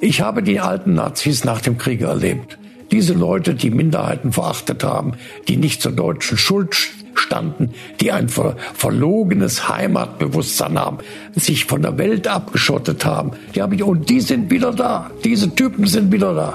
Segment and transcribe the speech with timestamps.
[0.00, 2.58] Ich habe die alten Nazis nach dem Krieg erlebt.
[2.90, 5.14] Diese Leute, die Minderheiten verachtet haben,
[5.48, 6.76] die nicht zur deutschen Schuld
[7.14, 10.98] standen, die ein ver verlogenes Heimatbewusstsein haben,
[11.34, 15.10] sich von der Welt abgeschottet haben, die habe und die sind wieder da.
[15.24, 16.54] Diese Typen sind wieder da.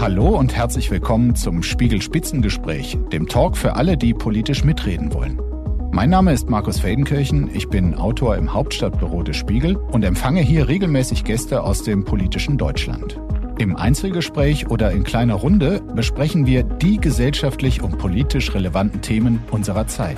[0.00, 5.51] Hallo und herzlich willkommen zum Spiegel Spitzengespräch, dem Talk für alle, die politisch mitreden wollen.
[5.94, 10.66] Mein Name ist Markus Feldenkirchen, ich bin Autor im Hauptstadtbüro des Spiegel und empfange hier
[10.66, 13.20] regelmäßig Gäste aus dem politischen Deutschland.
[13.58, 19.86] Im Einzelgespräch oder in kleiner Runde besprechen wir die gesellschaftlich und politisch relevanten Themen unserer
[19.86, 20.16] Zeit.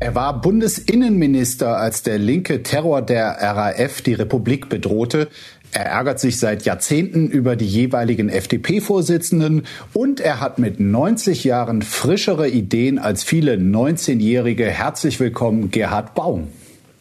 [0.00, 5.28] Er war Bundesinnenminister, als der linke Terror der RAF die Republik bedrohte.
[5.74, 11.82] Er ärgert sich seit Jahrzehnten über die jeweiligen FDP-Vorsitzenden und er hat mit 90 Jahren
[11.82, 14.66] frischere Ideen als viele 19-Jährige.
[14.66, 16.46] Herzlich willkommen, Gerhard Baum.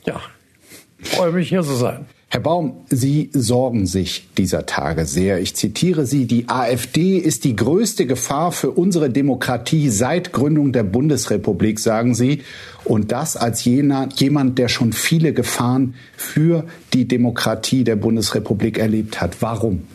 [0.06, 0.20] Ja,
[1.04, 2.08] freue mich hier zu sein.
[2.34, 5.40] Herr Baum, Sie sorgen sich dieser Tage sehr.
[5.40, 10.82] Ich zitiere Sie, die AfD ist die größte Gefahr für unsere Demokratie seit Gründung der
[10.82, 12.42] Bundesrepublik, sagen Sie.
[12.86, 19.22] Und das als jener, jemand, der schon viele Gefahren für die Demokratie der Bundesrepublik erlebt
[19.22, 19.44] hat.
[19.44, 19.88] Warum?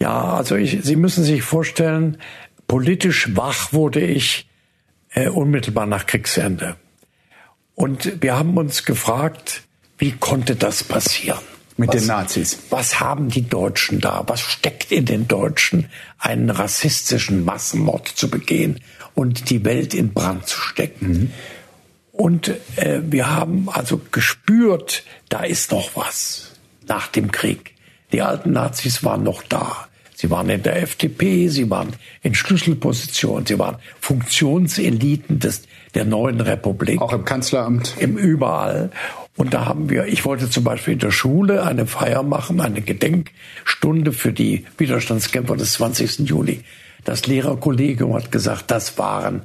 [0.00, 2.18] Ja, also ich, Sie müssen sich vorstellen,
[2.66, 4.48] politisch wach wurde ich
[5.10, 6.74] äh, unmittelbar nach Kriegsende.
[7.76, 9.62] Und wir haben uns gefragt,
[10.02, 11.38] wie konnte das passieren?
[11.76, 12.58] Mit was, den Nazis.
[12.70, 14.24] Was haben die Deutschen da?
[14.26, 15.86] Was steckt in den Deutschen,
[16.18, 18.80] einen rassistischen Massenmord zu begehen
[19.14, 21.08] und die Welt in Brand zu stecken?
[21.08, 21.30] Mhm.
[22.10, 26.56] Und äh, wir haben also gespürt, da ist noch was
[26.88, 27.76] nach dem Krieg.
[28.10, 29.86] Die alten Nazis waren noch da.
[30.16, 31.92] Sie waren in der FDP, sie waren
[32.22, 35.62] in Schlüsselpositionen, sie waren Funktionseliten des,
[35.94, 37.00] der neuen Republik.
[37.00, 37.94] Auch im Kanzleramt.
[37.98, 38.90] Im überall.
[39.36, 42.82] Und da haben wir, ich wollte zum Beispiel in der Schule eine Feier machen, eine
[42.82, 46.28] Gedenkstunde für die Widerstandskämpfer des 20.
[46.28, 46.62] Juli.
[47.04, 49.42] Das Lehrerkollegium hat gesagt, das waren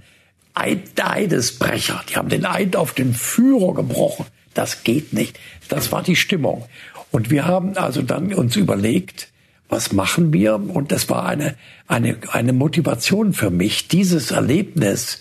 [0.53, 2.03] Eidesbrecher.
[2.09, 4.25] Die haben den Eid auf den Führer gebrochen.
[4.53, 5.39] Das geht nicht.
[5.69, 6.65] Das war die Stimmung.
[7.11, 9.29] Und wir haben also dann uns überlegt,
[9.69, 10.55] was machen wir?
[10.55, 11.55] Und das war eine,
[11.87, 15.19] eine, eine Motivation für mich, dieses Erlebnis,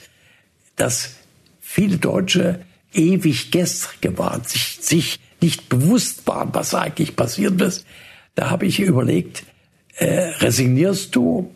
[0.76, 1.16] dass
[1.60, 2.60] viele Deutsche
[2.96, 7.84] ewig gestrige waren, sich, sich nicht bewusst waren, was eigentlich passiert ist.
[8.34, 9.44] Da habe ich überlegt,
[9.96, 11.50] äh, resignierst du?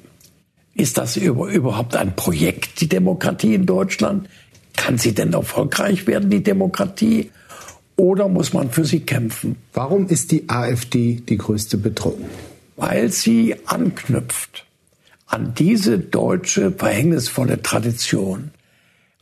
[0.74, 4.28] Ist das über, überhaupt ein Projekt, die Demokratie in Deutschland?
[4.76, 7.30] Kann sie denn erfolgreich werden, die Demokratie?
[7.96, 9.56] Oder muss man für sie kämpfen?
[9.74, 12.30] Warum ist die AfD die größte Bedrohung?
[12.76, 14.64] Weil sie anknüpft
[15.26, 18.50] an diese deutsche verhängnisvolle Tradition,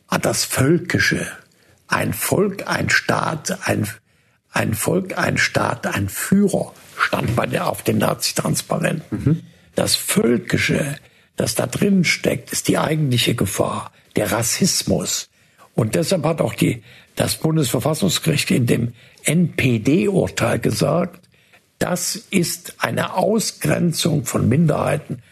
[0.07, 1.27] an das Völkische,
[1.89, 3.89] ein Volk, ein Staat, ein,
[4.53, 9.25] ein Volk, ein Staat, ein Führer stand bei der, auf den Nazi-Transparenten.
[9.25, 9.43] Mhm.
[9.75, 10.97] Das Völkische,
[11.37, 15.31] das da drin steckt, ist die eigentliche Gefahr, der Rassismus.
[15.75, 16.83] Und deshalb hat auch die,
[17.17, 18.93] das Bundesverfassungsgericht in dem
[19.25, 21.29] NPD-Urteil gesagt,
[21.79, 25.23] das ist eine Ausgrenzung von Minderheiten.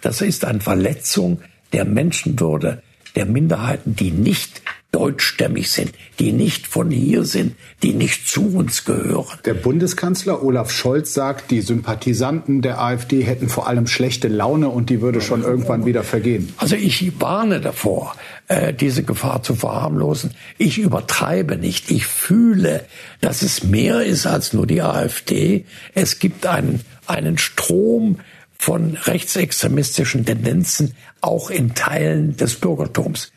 [0.00, 1.42] Das ist eine Verletzung
[1.72, 2.82] der Menschenwürde
[3.16, 8.86] der Minderheiten, die nicht deutschstämmig sind, die nicht von hier sind, die nicht zu uns
[8.86, 9.38] gehören.
[9.44, 14.88] Der Bundeskanzler Olaf Scholz sagt, die Sympathisanten der AfD hätten vor allem schlechte Laune und
[14.88, 16.54] die würde schon irgendwann wieder vergehen.
[16.56, 18.16] Also ich warne davor,
[18.48, 20.30] äh, diese Gefahr zu verharmlosen.
[20.56, 21.90] Ich übertreibe nicht.
[21.90, 22.84] Ich fühle,
[23.20, 25.66] dass es mehr ist als nur die AfD.
[25.94, 28.20] Es gibt einen, einen Strom
[28.58, 33.30] von rechtsextremistischen Tendenzen auch in Teilen des Bürgertums.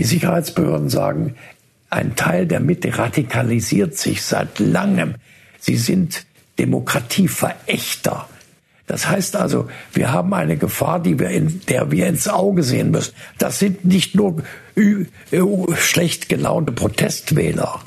[0.00, 1.34] Die Sicherheitsbehörden sagen,
[1.90, 5.16] ein Teil der Mitte radikalisiert sich seit langem.
[5.58, 6.24] Sie sind
[6.58, 8.26] Demokratieverächter.
[8.86, 12.92] Das heißt also, wir haben eine Gefahr, die wir in, der wir ins Auge sehen
[12.92, 13.12] müssen.
[13.36, 14.42] Das sind nicht nur
[15.76, 17.80] schlecht gelaunte Protestwähler,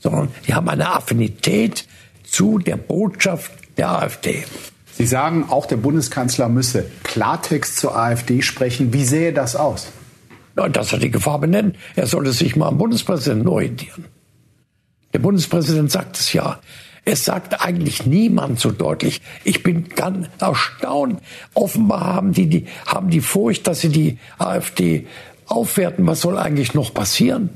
[0.00, 1.86] sondern die haben eine Affinität
[2.24, 4.44] zu der Botschaft der AfD.
[4.92, 8.92] Sie sagen, auch der Bundeskanzler müsse Klartext zur AfD sprechen.
[8.92, 9.92] Wie sähe das aus?
[10.66, 11.76] Dass er die Gefahr benennt.
[11.94, 14.06] Er sollte sich mal am Bundespräsidenten orientieren.
[15.12, 16.58] Der Bundespräsident sagt es ja.
[17.04, 19.22] Es sagt eigentlich niemand so deutlich.
[19.44, 21.22] Ich bin ganz erstaunt.
[21.54, 25.06] Offenbar haben die, die, haben die Furcht, dass sie die AfD
[25.46, 26.06] aufwerten.
[26.06, 27.48] Was soll eigentlich noch passieren?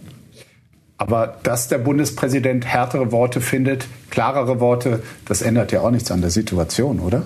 [0.97, 6.21] Aber dass der Bundespräsident härtere Worte findet, klarere Worte, das ändert ja auch nichts an
[6.21, 7.25] der Situation, oder?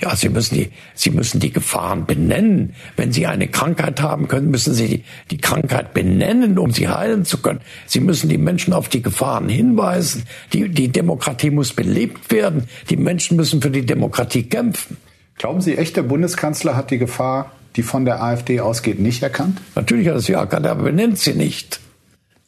[0.00, 2.74] Ja, Sie müssen die, Sie müssen die Gefahren benennen.
[2.96, 7.24] Wenn Sie eine Krankheit haben können, müssen Sie die, die Krankheit benennen, um sie heilen
[7.24, 7.60] zu können.
[7.86, 10.24] Sie müssen die Menschen auf die Gefahren hinweisen.
[10.52, 12.68] Die, die Demokratie muss belebt werden.
[12.88, 14.96] Die Menschen müssen für die Demokratie kämpfen.
[15.38, 19.60] Glauben Sie echt, der Bundeskanzler hat die Gefahr, die von der AfD ausgeht, nicht erkannt?
[19.74, 21.80] Natürlich hat er sie erkannt, aber benennt sie nicht.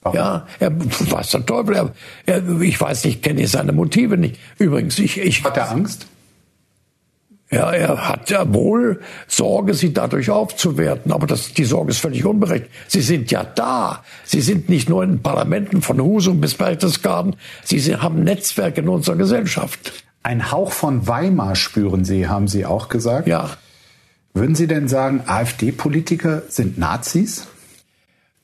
[0.02, 0.16] Warum?
[0.16, 1.74] Ja, er weiß der Teufel.
[1.74, 1.92] Er,
[2.26, 4.38] er, ich weiß nicht, kenne ich seine Motive nicht.
[4.58, 6.06] Übrigens, ich, ich hat er Angst?
[7.52, 12.24] Ja, er hat ja wohl Sorge, sie dadurch aufzuwerten, aber das, die Sorge ist völlig
[12.24, 12.72] unberechtigt.
[12.86, 14.04] Sie sind ja da.
[14.24, 17.34] Sie sind nicht nur in Parlamenten von Husum bis Berchtesgaden.
[17.64, 20.04] Sie haben Netzwerke in unserer Gesellschaft.
[20.22, 23.26] Ein Hauch von Weimar spüren Sie, haben Sie auch gesagt.
[23.26, 23.50] Ja.
[24.32, 27.48] Würden Sie denn sagen, AfD-Politiker sind Nazis?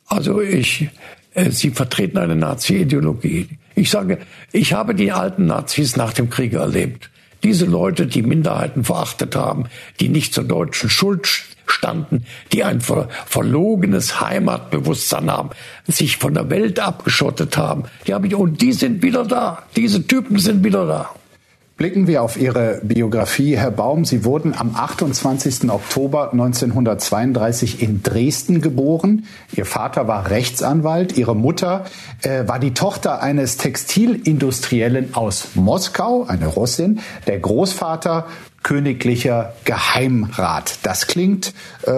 [0.07, 0.89] Also ich,
[1.35, 3.51] äh, Sie vertreten eine Nazi-Ideologie.
[3.77, 4.19] Ich sage,
[4.51, 7.11] ich habe die alten Nazis nach dem Krieg erlebt.
[7.47, 9.67] Diese Leute, die Minderheiten verachtet haben,
[10.01, 11.29] die nicht zur deutschen Schuld
[11.65, 15.51] standen, die ein ver verlogenes Heimatbewusstsein haben,
[15.87, 19.63] sich von der Welt abgeschottet haben, die habe ich, und die sind wieder da.
[19.77, 21.11] Diese Typen sind wieder da.
[21.77, 24.07] Blicken wir auf Ihre Biografie, Herr Baum.
[24.07, 25.69] Sie wurden am 28.
[25.69, 29.27] Oktober 1932 in Dresden geboren.
[29.55, 31.19] Ihr Vater war Rechtsanwalt.
[31.19, 31.85] Ihre Mutter
[32.23, 37.01] äh, war die Tochter eines Textilindustriellen aus Moskau, eine Russin.
[37.27, 38.27] Der Großvater
[38.63, 40.79] königlicher Geheimrat.
[40.83, 41.53] Das klingt
[41.83, 41.93] äh,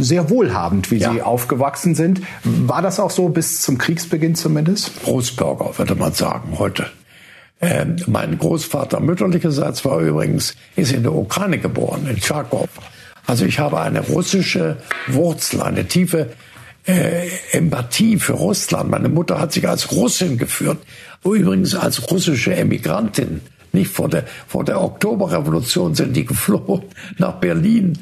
[0.00, 1.12] sehr wohlhabend, wie ja.
[1.12, 2.22] Sie aufgewachsen sind.
[2.44, 5.02] War das auch so bis zum Kriegsbeginn zumindest?
[5.04, 6.86] Großbürger, würde man sagen, heute.
[7.60, 12.68] Ähm, mein Großvater mütterlicherseits war übrigens, ist in der Ukraine geboren, in Charkow.
[13.26, 14.76] Also ich habe eine russische
[15.08, 16.30] Wurzel, eine tiefe
[16.86, 18.90] äh, Empathie für Russland.
[18.90, 20.78] Meine Mutter hat sich als Russin geführt,
[21.24, 23.40] übrigens als russische Emigrantin.
[23.72, 26.82] Nicht vor der, vor der Oktoberrevolution sind die geflohen
[27.18, 27.98] nach Berlin.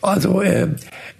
[0.00, 0.68] Also äh,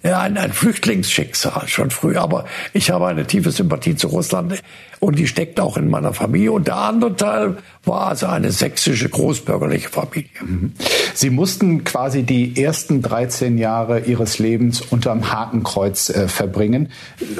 [0.04, 2.16] ein, ein Flüchtlingsschicksal schon früh.
[2.16, 4.62] Aber ich habe eine tiefe Sympathie zu Russland
[5.00, 6.52] und die steckt auch in meiner Familie.
[6.52, 10.30] Und der andere Teil war also eine sächsische großbürgerliche Familie.
[10.40, 10.74] Mhm.
[11.14, 16.90] Sie mussten quasi die ersten 13 Jahre Ihres Lebens unterm Hakenkreuz äh, verbringen.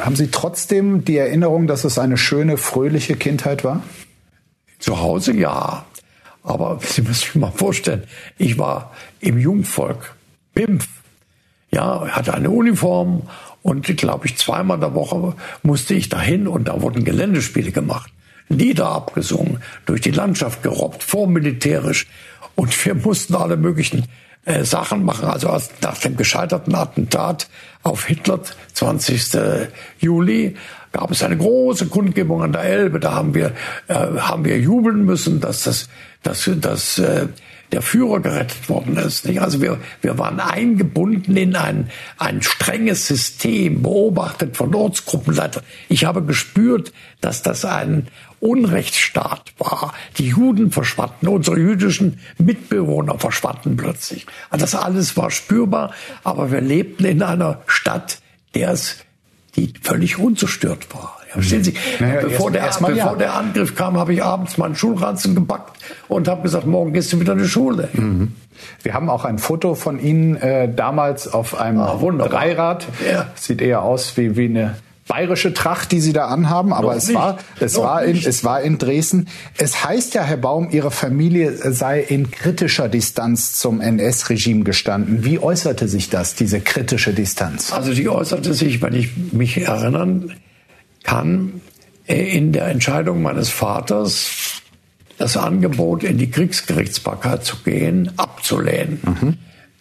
[0.00, 3.82] Haben Sie trotzdem die Erinnerung, dass es eine schöne, fröhliche Kindheit war?
[4.80, 5.84] Zu Hause ja.
[6.42, 8.04] Aber Sie müssen sich mal vorstellen,
[8.38, 10.14] ich war im Jungvolk,
[10.54, 10.88] BIMF,
[11.70, 13.22] ja, hatte eine Uniform
[13.62, 18.10] und glaube ich zweimal in der Woche musste ich dahin und da wurden Geländespiele gemacht.
[18.48, 22.06] Lieder abgesungen, durch die Landschaft gerobbt, vormilitärisch
[22.54, 24.06] und wir mussten alle möglichen
[24.46, 25.28] äh, Sachen machen.
[25.28, 27.48] Also als, nach dem gescheiterten Attentat
[27.82, 28.40] auf Hitler,
[28.72, 29.38] 20.
[29.98, 30.56] Juli,
[30.92, 33.00] gab es eine große Kundgebung an der Elbe.
[33.00, 33.52] Da haben wir,
[33.88, 35.88] äh, haben wir jubeln müssen, dass das,
[36.22, 37.28] dass, dass äh,
[37.72, 39.26] der Führer gerettet worden ist.
[39.26, 39.40] Nicht?
[39.40, 45.62] Also wir, wir waren eingebunden in ein, ein strenges System, beobachtet von Ortsgruppenleitern.
[45.88, 48.08] Ich habe gespürt, dass das ein
[48.40, 49.92] Unrechtsstaat war.
[50.16, 54.26] Die Juden verschwanden, unsere jüdischen Mitbewohner verschwanden plötzlich.
[54.50, 55.92] Also das alles war spürbar,
[56.24, 58.20] aber wir lebten in einer Stadt,
[58.54, 58.98] der es,
[59.56, 61.17] die völlig unzerstört war.
[61.28, 61.74] Verstehen Sie?
[62.00, 63.14] Naja, bevor, erst, der, bevor ja.
[63.14, 65.78] der Angriff kam, habe ich abends meinen Schulranzen gepackt
[66.08, 67.88] und habe gesagt, morgen gehst du wieder in die Schule.
[67.92, 68.32] Mhm.
[68.82, 72.86] Wir haben auch ein Foto von Ihnen äh, damals auf einem ah, Dreirad.
[73.10, 73.28] Ja.
[73.34, 74.76] Sieht eher aus wie, wie eine
[75.06, 78.78] bayerische Tracht, die Sie da anhaben, aber es war, es war in, es war in
[78.78, 79.28] Dresden.
[79.56, 85.24] Es heißt ja, Herr Baum, Ihre Familie sei in kritischer Distanz zum NS-Regime gestanden.
[85.24, 87.72] Wie äußerte sich das, diese kritische Distanz?
[87.72, 90.34] Also die äußerte sich, wenn ich mich erinnern
[91.08, 91.60] kann
[92.06, 94.62] in der Entscheidung meines Vaters
[95.16, 99.00] das Angebot, in die Kriegsgerichtsbarkeit zu gehen, abzulehnen.
[99.02, 99.38] Mhm.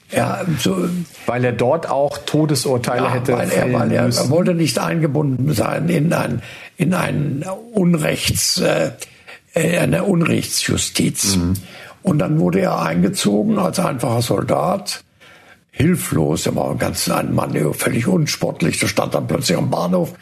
[0.09, 0.87] Ja, so,
[1.25, 5.53] weil er dort auch Todesurteile ja, hätte weil er, weil er, er, wollte nicht eingebunden
[5.53, 6.41] sein in ein
[6.77, 7.43] in ein
[7.73, 8.91] Unrechts äh,
[9.53, 11.35] eine Unrechtsjustiz.
[11.35, 11.53] Mhm.
[12.03, 15.03] Und dann wurde er eingezogen als einfacher Soldat
[15.77, 16.47] hilflos.
[16.47, 18.79] Er war ganz ein Mann, völlig unsportlich.
[18.79, 20.13] Der stand dann plötzlich am Bahnhof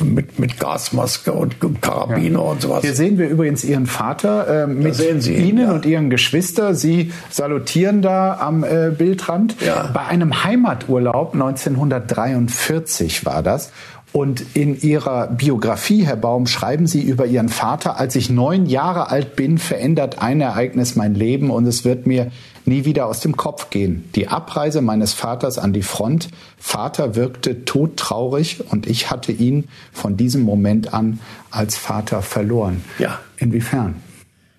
[0.00, 2.44] mit, mit Gasmaske und Karabiner ja.
[2.44, 2.82] und sowas.
[2.82, 5.72] Hier sehen wir übrigens Ihren Vater äh, mit Ihnen ja.
[5.72, 6.74] und Ihren Geschwister.
[6.74, 9.56] Sie salutieren da am äh, Bildrand.
[9.60, 9.90] Ja.
[9.92, 13.72] Bei einem Heimaturlaub 1943 war das.
[14.12, 19.10] Und in Ihrer Biografie, Herr Baum, schreiben Sie über Ihren Vater, als ich neun Jahre
[19.10, 22.30] alt bin, verändert ein Ereignis mein Leben und es wird mir
[22.64, 24.08] nie wieder aus dem Kopf gehen.
[24.14, 26.28] Die Abreise meines Vaters an die Front.
[26.58, 32.84] Vater wirkte todtraurig und ich hatte ihn von diesem Moment an als Vater verloren.
[32.98, 33.20] Ja.
[33.36, 33.96] Inwiefern?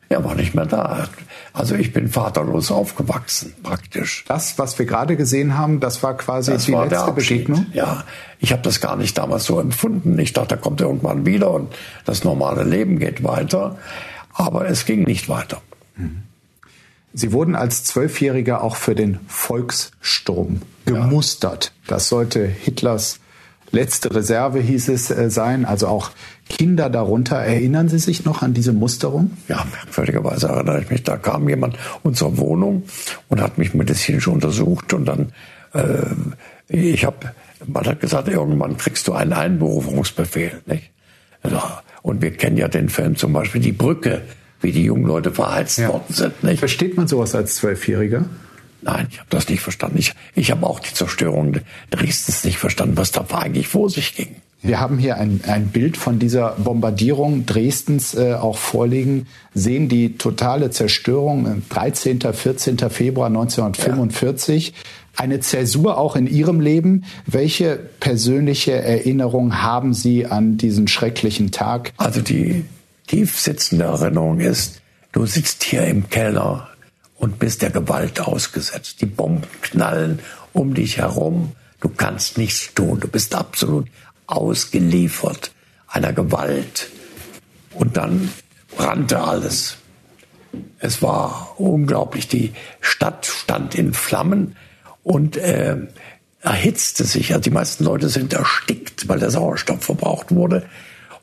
[0.08, 1.08] Er war nicht mehr da.
[1.52, 4.24] Also ich bin vaterlos aufgewachsen, praktisch.
[4.28, 7.66] Das, was wir gerade gesehen haben, das war quasi das die war letzte Begegnung?
[7.74, 8.04] Ja,
[8.40, 10.20] ich habe das gar nicht damals so empfunden.
[10.20, 11.74] Ich dachte, er kommt irgendwann wieder und
[12.06, 13.78] das normale Leben geht weiter.
[14.34, 15.62] Aber es ging nicht weiter.
[15.96, 16.24] Mhm.
[17.18, 21.72] Sie wurden als Zwölfjähriger auch für den Volkssturm gemustert.
[21.88, 23.22] Das sollte Hitlers
[23.72, 25.64] letzte Reserve, hieß es äh, sein.
[25.64, 26.12] Also auch
[26.50, 27.38] Kinder darunter.
[27.38, 29.32] Erinnern Sie sich noch an diese Musterung?
[29.48, 31.04] Ja, merkwürdigerweise erinnere ich mich.
[31.04, 32.84] Da kam jemand unserer Wohnung
[33.30, 35.32] und hat mich medizinisch untersucht und dann,
[35.74, 36.04] äh,
[36.68, 37.34] ich habe,
[37.66, 40.92] man hat gesagt, irgendwann kriegst du einen Einberufungsbefehl, nicht?
[42.02, 44.24] Und wir kennen ja den Film zum Beispiel Die Brücke,
[44.62, 45.90] wie die jungen Leute verheizt ja.
[45.90, 46.60] worden sind, nicht?
[46.60, 48.26] Versteht man sowas als Zwölfjähriger?
[48.82, 49.98] Nein, ich habe das nicht verstanden.
[49.98, 51.58] Ich, ich habe auch die Zerstörung
[51.90, 54.36] Dresdens nicht verstanden, was da eigentlich vor sich ging.
[54.62, 60.18] Wir haben hier ein, ein Bild von dieser Bombardierung Dresdens äh, auch vorliegen, sehen die
[60.18, 62.22] totale Zerstörung 13.
[62.22, 62.78] 14.
[62.90, 64.68] Februar 1945.
[64.68, 64.74] Ja.
[65.18, 67.06] Eine Zäsur auch in Ihrem Leben.
[67.26, 71.94] Welche persönliche Erinnerung haben Sie an diesen schrecklichen Tag?
[71.98, 72.66] Also die
[73.08, 74.82] tief sitzende Erinnerung ist,
[75.12, 76.70] du sitzt hier im Keller
[77.18, 79.02] und bist der Gewalt ausgesetzt.
[79.02, 80.20] Die Bomben knallen
[80.54, 81.54] um dich herum.
[81.80, 83.00] Du kannst nichts tun.
[83.00, 83.88] Du bist absolut
[84.28, 85.52] ausgeliefert
[85.88, 86.90] einer Gewalt.
[87.74, 88.32] Und dann
[88.76, 89.78] brannte alles.
[90.80, 92.28] Es war unglaublich.
[92.28, 94.56] Die Stadt stand in Flammen
[95.04, 95.78] und äh,
[96.42, 97.32] erhitzte sich.
[97.32, 100.68] Also die meisten Leute sind erstickt, weil der Sauerstoff verbraucht wurde.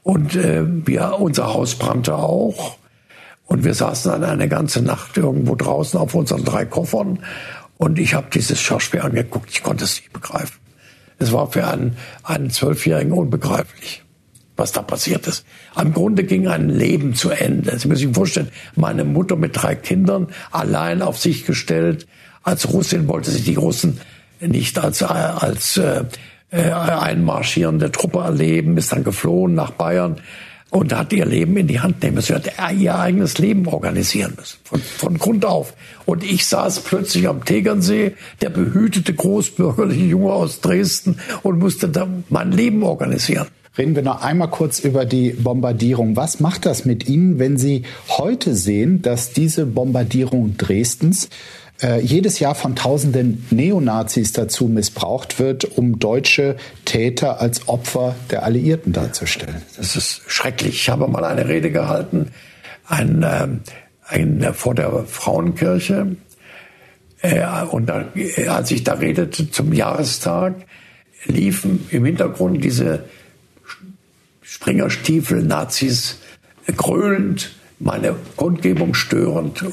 [0.02, 2.76] Und äh, wir, unser Haus brannte auch.
[3.46, 7.20] Und wir saßen dann eine ganze Nacht irgendwo draußen auf unseren drei Koffern.
[7.76, 9.50] Und ich habe dieses Schauspiel angeguckt.
[9.50, 10.58] Ich konnte es nicht begreifen.
[11.18, 14.02] Es war für einen, einen Zwölfjährigen unbegreiflich,
[14.56, 15.44] was da passiert ist.
[15.80, 17.78] Im Grunde ging ein Leben zu Ende.
[17.78, 22.08] Sie müssen sich vorstellen, meine Mutter mit drei Kindern, allein auf sich gestellt.
[22.42, 24.00] Als Russin wollte sie die Russen
[24.40, 26.04] nicht als, als äh,
[26.52, 30.16] äh, einmarschierende Truppe erleben, ist dann geflohen nach Bayern
[30.70, 32.40] und hat ihr Leben in die Hand nehmen müssen.
[32.42, 35.74] Sie hat ihr eigenes Leben organisieren müssen, von, von Grund auf.
[36.06, 42.08] Und ich saß plötzlich am Tegernsee, der behütete großbürgerliche Junge aus Dresden und musste da
[42.30, 43.48] mein Leben organisieren.
[43.76, 46.14] Reden wir noch einmal kurz über die Bombardierung.
[46.16, 51.30] Was macht das mit Ihnen, wenn Sie heute sehen, dass diese Bombardierung Dresdens
[51.82, 58.44] äh, jedes Jahr von tausenden Neonazis dazu missbraucht wird, um deutsche Täter als Opfer der
[58.44, 59.62] Alliierten darzustellen.
[59.76, 60.74] Das ist schrecklich.
[60.74, 62.30] Ich habe mal eine Rede gehalten
[62.86, 63.48] ein, äh,
[64.06, 66.16] ein, vor der Frauenkirche.
[67.20, 68.06] Äh, und da,
[68.48, 70.54] als ich da redete zum Jahrestag,
[71.24, 73.04] liefen im Hintergrund diese
[74.42, 76.18] Springerstiefel Nazis
[76.76, 79.64] grölend, meine Kundgebung störend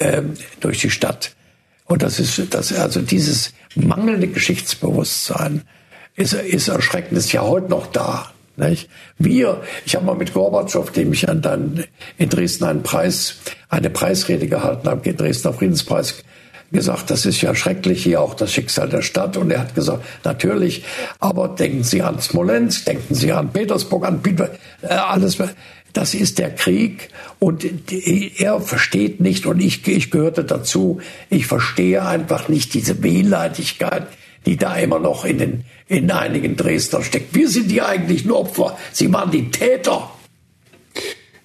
[0.00, 1.34] ähm, durch die Stadt.
[1.84, 5.62] Und das ist, das, also dieses mangelnde Geschichtsbewusstsein
[6.16, 8.32] ist, ist erschreckend, ist ja heute noch da.
[8.56, 8.90] Nicht?
[9.18, 11.84] Wir, ich habe mal mit Gorbatschow, dem ich dann
[12.18, 13.36] in Dresden einen Preis,
[13.68, 16.22] eine Preisrede gehalten habe, den Dresdner Friedenspreis,
[16.72, 19.36] gesagt, das ist ja schrecklich hier auch das Schicksal der Stadt.
[19.36, 20.84] Und er hat gesagt, natürlich,
[21.18, 24.50] aber denken Sie an Smolensk, denken Sie an Petersburg, an Peter,
[24.82, 25.38] äh, alles
[25.92, 27.66] das ist der Krieg und
[28.40, 34.06] er versteht nicht und ich, ich gehörte dazu, ich verstehe einfach nicht diese Wehleidigkeit,
[34.46, 37.34] die da immer noch in, den, in einigen Dresdner steckt.
[37.34, 40.10] Wir sind die eigentlichen Opfer, sie waren die Täter.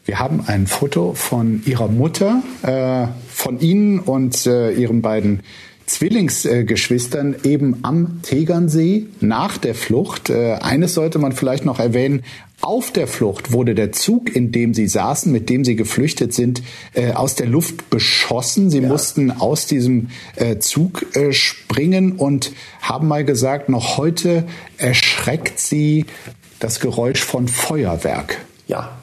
[0.05, 5.41] Wir haben ein Foto von Ihrer Mutter, äh, von Ihnen und äh, Ihren beiden
[5.87, 10.29] Zwillingsgeschwistern eben am Tegernsee nach der Flucht.
[10.29, 12.23] Äh, eines sollte man vielleicht noch erwähnen.
[12.61, 16.63] Auf der Flucht wurde der Zug, in dem sie saßen, mit dem sie geflüchtet sind,
[16.93, 18.69] äh, aus der Luft beschossen.
[18.69, 18.87] Sie ja.
[18.87, 24.45] mussten aus diesem äh, Zug springen und haben mal gesagt, noch heute
[24.77, 26.05] erschreckt sie
[26.59, 28.37] das Geräusch von Feuerwerk.
[28.67, 28.97] Ja,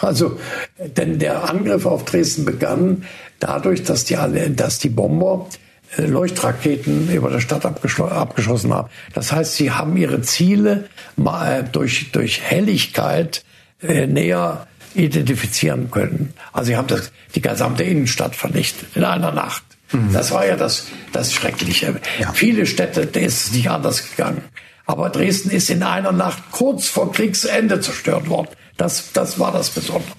[0.00, 0.38] also,
[0.78, 3.04] denn der Angriff auf Dresden begann
[3.40, 4.16] dadurch, dass die,
[4.54, 8.88] dass die Bomber äh, Leuchtraketen über der Stadt abgeschossen haben.
[9.14, 13.44] Das heißt, sie haben ihre Ziele mal durch, durch Helligkeit
[13.82, 16.34] äh, näher identifizieren können.
[16.52, 19.62] Also sie haben das, die gesamte Innenstadt vernichtet in einer Nacht.
[19.92, 20.12] Mhm.
[20.12, 22.00] Das war ja das, das Schreckliche.
[22.18, 22.32] Ja.
[22.32, 24.42] Viele Städte, da ist es nicht anders gegangen.
[24.86, 28.48] Aber Dresden ist in einer Nacht kurz vor Kriegsende zerstört worden.
[28.76, 30.12] Das, das war das Besondere.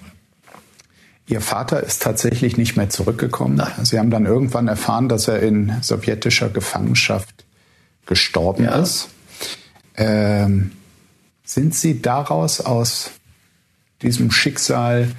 [1.30, 3.54] Ihr Vater ist tatsächlich nicht mehr zurückgekommen.
[3.54, 3.70] Nein.
[3.84, 7.44] Sie haben dann irgendwann erfahren, dass er in sowjetischer Gefangenschaft
[8.04, 8.80] gestorben ja.
[8.80, 9.10] ist.
[9.94, 10.72] Ähm,
[11.44, 13.12] sind Sie daraus aus
[14.02, 15.12] diesem Schicksal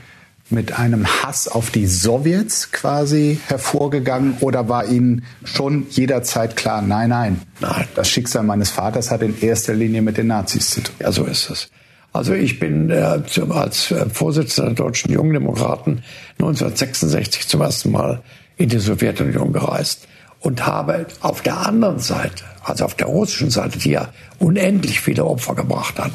[0.50, 7.10] mit einem Hass auf die Sowjets quasi hervorgegangen oder war Ihnen schon jederzeit klar, nein,
[7.10, 7.88] nein, nein.
[7.96, 10.96] das Schicksal meines Vaters hat in erster Linie mit den Nazis zu tun?
[11.00, 11.70] Ja, so ist es.
[12.14, 16.04] Also ich bin äh, als äh, Vorsitzender der Deutschen Jungdemokraten
[16.40, 18.22] 1966 zum ersten Mal
[18.58, 20.08] in die Sowjetunion gereist
[20.40, 25.26] und habe auf der anderen Seite, also auf der russischen Seite, die ja unendlich viele
[25.26, 26.12] Opfer gebracht hat,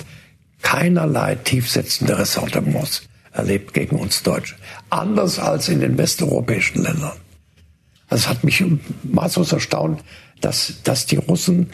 [0.62, 4.56] keinerlei tiefsetzende Ressentiments erlebt gegen uns Deutsche.
[4.90, 7.12] Anders als in den westeuropäischen Ländern.
[8.08, 8.64] Es hat mich
[9.02, 10.02] maßlos erstaunt,
[10.40, 11.70] dass, dass die Russen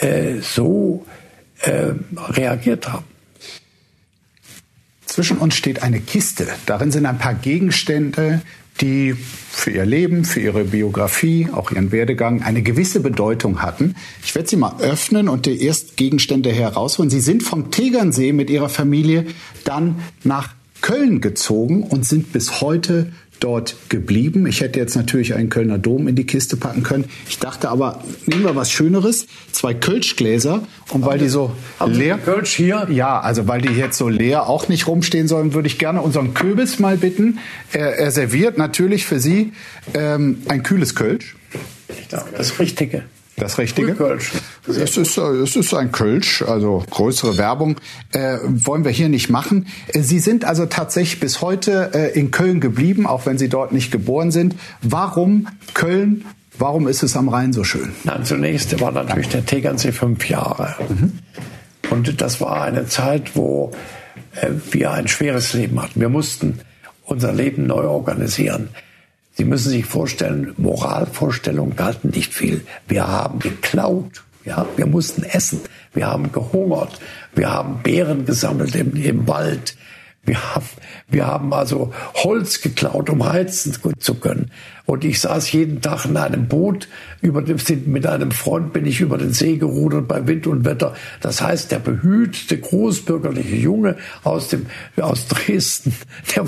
[0.00, 1.06] äh, so
[1.60, 1.92] äh,
[2.28, 3.04] reagiert haben.
[5.10, 6.46] Zwischen uns steht eine Kiste.
[6.66, 8.42] Darin sind ein paar Gegenstände,
[8.80, 9.16] die
[9.50, 13.96] für ihr Leben, für ihre Biografie, auch ihren Werdegang eine gewisse Bedeutung hatten.
[14.22, 17.10] Ich werde sie mal öffnen und die ersten Gegenstände herausholen.
[17.10, 19.26] Sie sind vom Tegernsee mit ihrer Familie
[19.64, 24.46] dann nach Köln gezogen und sind bis heute dort geblieben.
[24.46, 27.06] Ich hätte jetzt natürlich einen Kölner Dom in die Kiste packen können.
[27.28, 31.52] Ich dachte aber, nehmen wir was Schöneres, zwei Kölschgläser und weil die so
[31.86, 32.86] leer Kölsch hier?
[32.90, 36.34] Ja, also weil die jetzt so leer auch nicht rumstehen sollen, würde ich gerne unseren
[36.34, 37.38] Köbis mal bitten.
[37.72, 39.52] Er, er serviert natürlich für Sie
[39.94, 41.36] ähm, ein kühles Kölsch.
[42.10, 43.04] Das Richtige.
[43.40, 43.94] Das Richtige?
[43.94, 44.32] Kölsch.
[44.68, 47.76] Es ist, es ist ein Kölsch, also größere Werbung
[48.12, 49.66] äh, wollen wir hier nicht machen.
[49.88, 53.72] Äh, Sie sind also tatsächlich bis heute äh, in Köln geblieben, auch wenn Sie dort
[53.72, 54.54] nicht geboren sind.
[54.82, 56.24] Warum Köln?
[56.58, 57.92] Warum ist es am Rhein so schön?
[58.04, 60.76] Nein, zunächst war natürlich der Tegernsee fünf Jahre.
[60.88, 61.12] Mhm.
[61.90, 63.72] Und das war eine Zeit, wo
[64.34, 66.00] äh, wir ein schweres Leben hatten.
[66.00, 66.60] Wir mussten
[67.04, 68.68] unser Leben neu organisieren.
[69.32, 72.64] Sie müssen sich vorstellen, Moralvorstellungen galten nicht viel.
[72.88, 74.24] Wir haben geklaut.
[74.44, 75.60] Ja, wir mussten essen.
[75.92, 76.98] Wir haben gehungert.
[77.34, 79.76] Wir haben Beeren gesammelt im, im Wald.
[80.22, 80.66] Wir haben,
[81.08, 84.50] wir haben also Holz geklaut, um heizen zu können.
[84.84, 86.88] Und ich saß jeden Tag in einem Boot,
[87.22, 90.94] über dem, mit einem Freund bin ich über den See gerudert bei Wind und Wetter.
[91.20, 94.66] Das heißt, der behütete, großbürgerliche Junge aus dem,
[95.00, 95.94] aus Dresden,
[96.36, 96.44] der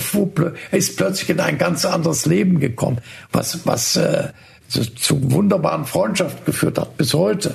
[0.71, 2.99] ist plötzlich in ein ganz anderes Leben gekommen,
[3.33, 4.29] was, was, äh,
[4.73, 7.55] zu, zu wunderbaren Freundschaften geführt hat, bis heute.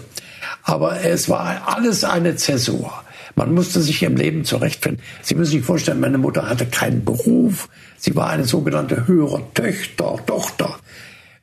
[0.63, 3.03] Aber es war alles eine Zäsur.
[3.37, 4.99] Man musste sich im Leben zurechtfinden.
[5.21, 7.69] Sie müssen sich vorstellen, meine Mutter hatte keinen Beruf.
[7.95, 10.75] Sie war eine sogenannte höhere Töchter, Tochter.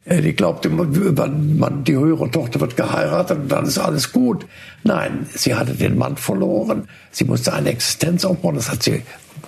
[0.04, 4.44] Äh, die glaubte, man, man, die höhere Tochter wird geheiratet und dann ist alles gut.
[4.82, 6.88] Nein, sie hatte den Mann verloren.
[7.12, 8.56] Sie musste eine Existenz aufbauen.
[8.56, 9.02] Das hat sie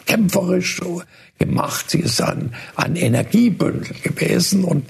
[0.07, 0.81] kämpferisch
[1.41, 1.91] gemacht.
[1.91, 4.87] Sie ist ein, ein Energiebündel gewesen und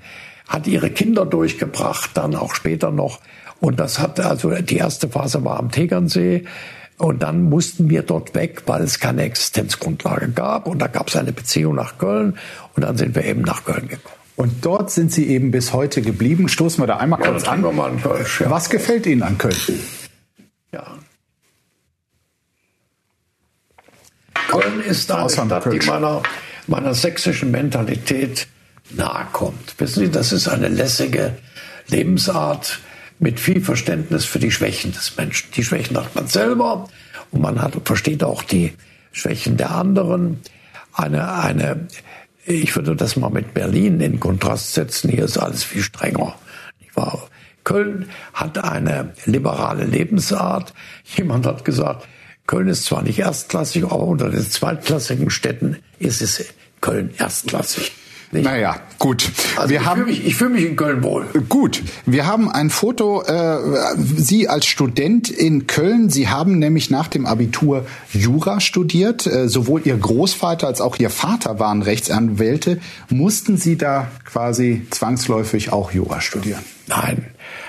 [0.47, 3.19] hat ihre Kinder durchgebracht, dann auch später noch.
[3.61, 6.45] Und das hat also die erste Phase war am Tegernsee.
[6.99, 10.67] Und dann mussten wir dort weg, weil es keine Existenzgrundlage gab.
[10.67, 12.39] Und da gab es eine Beziehung nach Köln.
[12.75, 14.17] Und dann sind wir eben nach Köln gekommen.
[14.37, 16.49] Und dort sind Sie eben bis heute geblieben.
[16.49, 17.63] Stoßen wir da einmal ja, kurz an.
[17.63, 18.51] Wir mal an Kölsch, ja.
[18.51, 19.57] Was gefällt Ihnen an Köln?
[20.73, 20.87] Ja.
[24.49, 26.23] Köln ist eine Außer Stadt, die meiner,
[26.67, 28.47] meiner sächsischen Mentalität
[28.91, 29.75] nahe kommt.
[29.79, 31.37] Wissen Sie, das ist eine lässige
[31.89, 32.81] Lebensart
[33.19, 35.51] mit viel Verständnis für die Schwächen des Menschen.
[35.55, 36.89] Die Schwächen hat man selber
[37.31, 38.73] und man hat, versteht auch die
[39.13, 40.41] Schwächen der anderen.
[40.93, 41.89] Eine, eine,
[42.45, 45.11] ich würde das mal mit Berlin in Kontrast setzen.
[45.11, 46.35] Hier ist alles viel strenger.
[47.65, 50.73] Köln hat eine liberale Lebensart.
[51.17, 52.07] Jemand hat gesagt,
[52.47, 56.45] Köln ist zwar nicht erstklassig, aber unter den zweitklassigen Städten ist es
[56.81, 57.93] Köln erstklassig.
[58.33, 58.45] Nicht?
[58.45, 59.31] Naja, gut.
[59.57, 61.27] Also wir ich fühle mich, fühl mich in Köln wohl.
[61.49, 61.83] Gut.
[62.07, 63.59] Wir haben ein Foto, äh,
[63.97, 69.27] Sie als Student in Köln, Sie haben nämlich nach dem Abitur Jura studiert.
[69.27, 72.81] Äh, sowohl Ihr Großvater als auch Ihr Vater waren Rechtsanwälte.
[73.09, 76.65] Mussten Sie da quasi zwangsläufig auch Jura studieren?
[76.89, 77.27] Nein.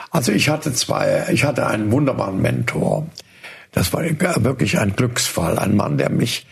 [0.09, 3.07] Also ich hatte zwei, ich hatte einen wunderbaren Mentor.
[3.71, 5.59] Das war wirklich ein Glücksfall.
[5.59, 6.47] Ein Mann, der mich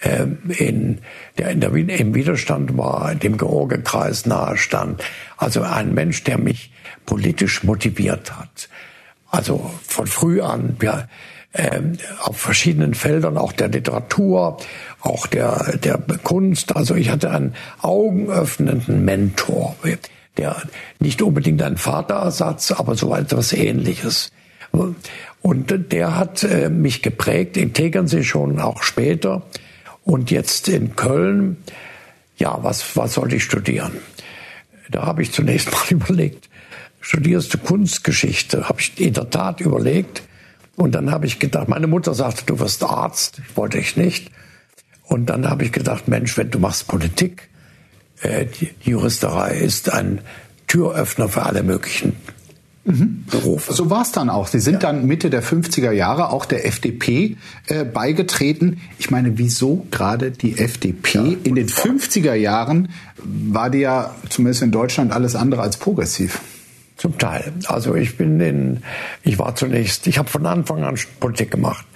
[0.00, 0.98] in,
[1.38, 5.02] der in der, im Widerstand war, dem Georgekreis nahe stand.
[5.36, 6.72] Also ein Mensch, der mich
[7.04, 8.68] politisch motiviert hat.
[9.30, 11.08] Also von früh an, ja,
[11.54, 14.58] ähm, auf verschiedenen Feldern, auch der Literatur,
[15.00, 16.76] auch der, der Kunst.
[16.76, 19.74] Also ich hatte einen augenöffnenden Mentor,
[20.36, 20.62] der
[21.00, 24.30] nicht unbedingt ein Vaterersatz, aber so etwas Ähnliches.
[25.40, 29.42] Und der hat äh, mich geprägt, in Tegernsee schon auch später.
[30.08, 31.58] Und jetzt in Köln,
[32.38, 33.92] ja, was, was soll ich studieren?
[34.90, 36.48] Da habe ich zunächst mal überlegt,
[37.02, 38.70] studierst du Kunstgeschichte?
[38.70, 40.22] Habe ich in der Tat überlegt.
[40.76, 43.42] Und dann habe ich gedacht, meine Mutter sagte, du wirst Arzt.
[43.54, 44.30] Wollte ich nicht.
[45.02, 47.50] Und dann habe ich gedacht, Mensch, wenn du machst Politik,
[48.22, 50.22] äh, die Juristerei ist ein
[50.68, 52.16] Türöffner für alle möglichen
[52.88, 53.24] Mhm.
[53.30, 53.74] Berufe.
[53.74, 54.48] So war es dann auch.
[54.48, 54.78] Sie sind ja.
[54.80, 58.80] dann Mitte der 50er Jahre auch der FDP äh, beigetreten.
[58.98, 61.18] Ich meine, wieso gerade die FDP?
[61.18, 62.88] Ja, in den 50er Jahren
[63.22, 66.40] war die ja zumindest in Deutschland alles andere als progressiv.
[66.96, 67.52] Zum Teil.
[67.66, 68.82] Also ich bin in,
[69.22, 71.86] ich war zunächst, ich habe von Anfang an Politik gemacht.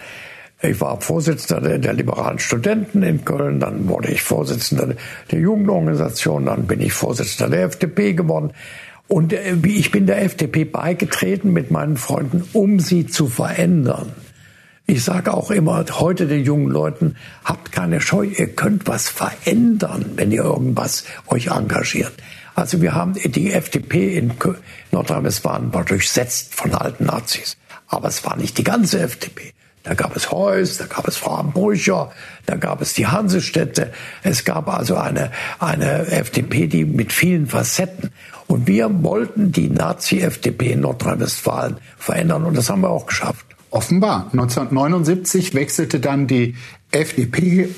[0.61, 4.95] Ich war Vorsitzender der, der, liberalen Studenten in Köln, dann wurde ich Vorsitzender
[5.33, 8.53] der Jugendorganisation, dann bin ich Vorsitzender der FDP geworden.
[9.09, 14.13] Und äh, ich bin der FDP beigetreten mit meinen Freunden, um sie zu verändern.
[14.87, 20.05] Ich sage auch immer heute den jungen Leuten, habt keine Scheu, ihr könnt was verändern,
[20.17, 22.13] wenn ihr irgendwas euch engagiert.
[22.55, 24.35] Also wir haben die FDP in
[24.91, 27.57] Nordrhein-Westfalen war durchsetzt von alten Nazis.
[27.89, 29.53] Aber es war nicht die ganze FDP.
[29.83, 32.13] Da gab es Heuss, da gab es Frau Ambrücher,
[32.47, 33.93] da gab es die Hansestädte.
[34.23, 38.11] Es gab also eine, eine FDP, die mit vielen Facetten.
[38.47, 43.47] Und wir wollten die Nazi-FDP in Nordrhein-Westfalen verändern und das haben wir auch geschafft.
[43.71, 44.29] Offenbar.
[44.33, 46.55] 1979 wechselte dann die
[46.91, 47.71] FDP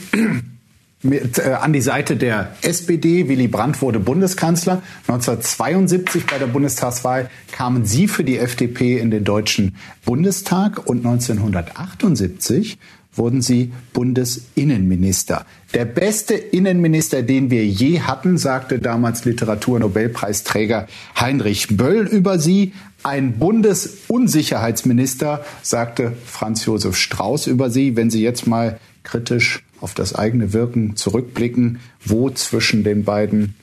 [1.05, 3.29] mit, äh, an die Seite der SPD.
[3.29, 4.83] Willy Brandt wurde Bundeskanzler.
[5.07, 12.79] 1972 bei der Bundestagswahl kamen Sie für die FDP in den Deutschen Bundestag und 1978
[13.17, 15.47] wurden Sie Bundesinnenminister.
[15.73, 20.87] Der beste Innenminister, den wir je hatten, sagte damals Literaturnobelpreisträger
[21.19, 22.73] Heinrich Böll über Sie.
[23.03, 27.97] Ein Bundesunsicherheitsminister, sagte Franz Josef Strauß über Sie.
[27.97, 33.55] Wenn Sie jetzt mal kritisch auf das eigene Wirken zurückblicken, wo zwischen den beiden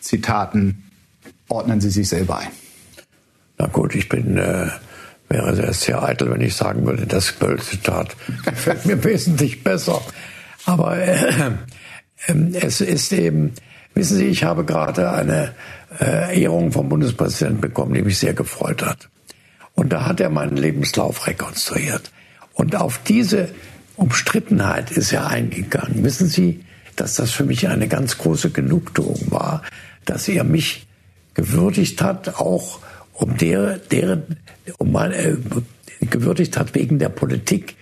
[0.00, 0.90] Zitaten
[1.48, 2.48] ordnen Sie sich selber ein?
[3.56, 4.66] Na gut, ich bin äh,
[5.28, 10.02] wäre sehr, eitel, wenn ich sagen würde, das Böll-Zitat gefällt mir wesentlich besser.
[10.66, 11.52] Aber äh,
[12.26, 13.52] äh, es ist eben,
[13.94, 15.54] wissen Sie, ich habe gerade eine
[16.00, 19.08] äh, Ehrung vom Bundespräsidenten bekommen, die mich sehr gefreut hat.
[19.74, 22.10] Und da hat er meinen Lebenslauf rekonstruiert.
[22.54, 23.50] Und auf diese
[24.00, 26.02] Umstrittenheit ist er eingegangen.
[26.02, 26.64] Wissen Sie,
[26.96, 29.62] dass das für mich eine ganz große Genugtuung war,
[30.06, 30.86] dass er mich
[31.34, 32.80] gewürdigt hat, auch
[33.12, 34.38] um der, deren,
[34.78, 35.36] um meine, äh,
[36.00, 37.76] gewürdigt hat wegen der Politik,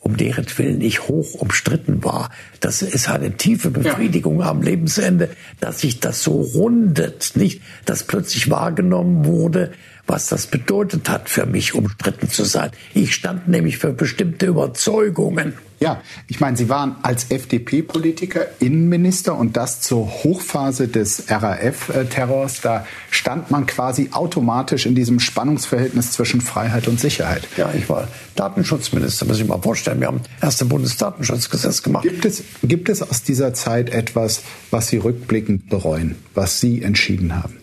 [0.00, 2.30] um deren Willen ich hoch umstritten war.
[2.60, 4.50] Das ist eine tiefe Befriedigung ja.
[4.50, 5.28] am Lebensende,
[5.60, 9.72] dass sich das so rundet, nicht, dass plötzlich wahrgenommen wurde,
[10.06, 12.70] was das bedeutet hat für mich, umstritten zu sein.
[12.94, 15.54] Ich stand nämlich für bestimmte Überzeugungen.
[15.82, 22.60] Ja, ich meine, Sie waren als FDP-Politiker Innenminister und das zur Hochphase des RAF-Terrors.
[22.60, 27.48] Da stand man quasi automatisch in diesem Spannungsverhältnis zwischen Freiheit und Sicherheit.
[27.56, 30.00] Ja, ich war Datenschutzminister, muss ich mal vorstellen.
[30.00, 32.02] Wir haben das erste Bundesdatenschutzgesetz gemacht.
[32.02, 37.42] Gibt es, gibt es aus dieser Zeit etwas, was Sie rückblickend bereuen, was Sie entschieden
[37.42, 37.56] haben?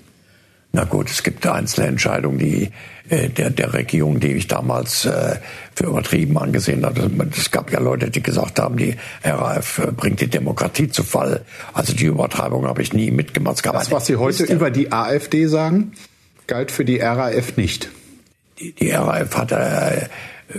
[0.72, 2.72] Na gut, es gibt einzelne Entscheidungen, die
[3.10, 5.40] der, der Regierung, die ich damals äh,
[5.76, 7.10] für übertrieben angesehen habe.
[7.38, 11.46] Es gab ja Leute, die gesagt haben, die RAF äh, bringt die Demokratie zu Fall.
[11.74, 13.66] Also die Übertreibung habe ich nie mitgemacht.
[13.66, 14.54] Das, was Sie heute Liste.
[14.54, 15.94] über die AfD sagen,
[16.48, 17.90] galt für die RAF nicht.
[18.60, 20.06] Die, die RAF hatte äh,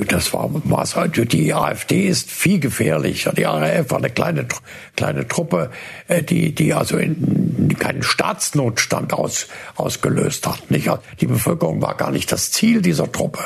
[0.08, 3.32] das war was halt, die AfD ist viel gefährlicher.
[3.32, 4.46] Die RAF war eine kleine
[4.96, 5.70] kleine Truppe,
[6.08, 9.46] äh, die die also in, keinen Staatsnotstand aus,
[9.76, 10.70] ausgelöst hat.
[10.70, 10.90] Nicht?
[11.20, 13.40] Die Bevölkerung war gar nicht das Ziel dieser Truppe.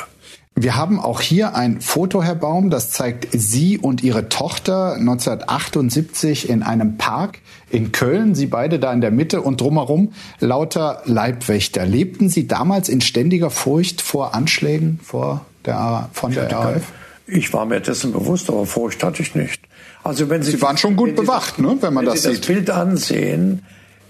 [0.55, 6.47] Wir haben auch hier ein Foto, Herr Baum, das zeigt Sie und Ihre Tochter 1978
[6.47, 7.39] in einem Park
[7.71, 8.35] in Köln.
[8.35, 11.87] Sie beide da in der Mitte und drumherum lauter Leibwächter.
[11.87, 16.81] Lebten Sie damals in ständiger Furcht vor Anschlägen vor der, von der RAF?
[17.25, 19.61] Ich war mir dessen bewusst, aber Furcht hatte ich nicht.
[20.03, 22.31] Also wenn Sie, Sie waren schon gut bewacht, das, ne, wenn man wenn das Sie
[22.31, 22.39] sieht.
[22.39, 23.63] das Bild ansehen,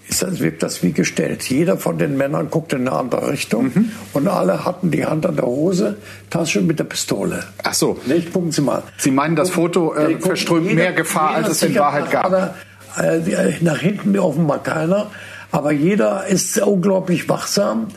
[0.08, 1.44] ist das, wirkt das wie gestellt.
[1.44, 3.92] Jeder von den Männern guckt in eine andere Richtung mhm.
[4.14, 5.98] und alle hatten die Hand an der Hose,
[6.30, 7.44] Tasche mit der Pistole.
[7.64, 8.00] Ach so.
[8.06, 8.34] Nicht?
[8.34, 8.84] Gucken Sie mal.
[8.98, 12.56] Sie meinen, das Foto äh, verströmt jeder, mehr Gefahr, als es in Wahrheit gab?
[12.96, 15.12] Er, äh, nach hinten offenbar keiner,
[15.52, 17.88] aber jeder ist unglaublich wachsam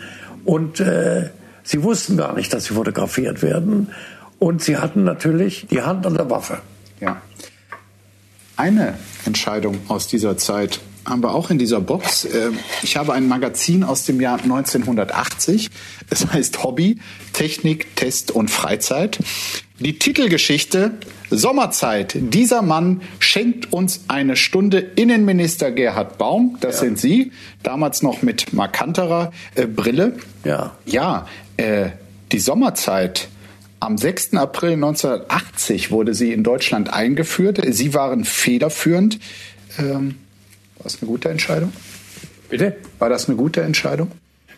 [0.44, 1.30] und äh,
[1.66, 3.88] sie wussten gar nicht, dass sie fotografiert werden
[4.38, 6.60] und sie hatten natürlich die Hand an der Waffe.
[7.00, 7.20] Ja.
[8.56, 8.94] Eine
[9.26, 12.24] Entscheidung aus dieser Zeit haben wir auch in dieser Box.
[12.24, 15.70] Ähm, ich habe ein Magazin aus dem Jahr 1980.
[16.10, 16.98] Es heißt Hobby,
[17.32, 19.18] Technik, Test und Freizeit.
[19.78, 20.92] Die Titelgeschichte
[21.30, 22.16] Sommerzeit.
[22.16, 26.56] Dieser Mann schenkt uns eine Stunde Innenminister Gerhard Baum.
[26.60, 26.80] Das ja.
[26.82, 27.32] sind Sie.
[27.62, 30.16] Damals noch mit markanterer äh, Brille.
[30.44, 30.72] Ja.
[30.86, 31.90] Ja, äh,
[32.32, 33.28] die Sommerzeit.
[33.78, 34.34] Am 6.
[34.34, 37.60] April 1980 wurde sie in Deutschland eingeführt.
[37.68, 39.18] Sie waren federführend.
[39.78, 40.16] Ähm,
[40.82, 41.72] das eine gute Entscheidung?
[42.48, 42.76] Bitte?
[42.98, 44.12] War das eine gute Entscheidung?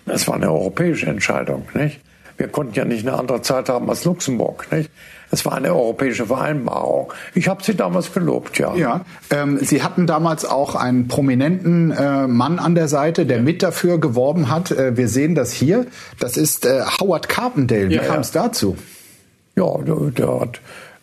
[0.07, 2.01] Das war eine europäische Entscheidung, nicht?
[2.37, 4.91] Wir konnten ja nicht eine andere Zeit haben als Luxemburg, nicht?
[5.31, 7.13] Es war eine europäische Vereinbarung.
[7.35, 8.75] Ich habe sie damals gelobt, ja.
[8.75, 13.63] Ja, ähm, Sie hatten damals auch einen prominenten äh, Mann an der Seite, der mit
[13.63, 14.71] dafür geworben hat.
[14.71, 15.87] Äh, wir sehen das hier.
[16.19, 17.91] Das ist äh, Howard Carpendale.
[17.91, 18.45] Wie ja, kam es ja.
[18.45, 18.77] dazu?
[19.55, 20.61] Ja, der, der, hat,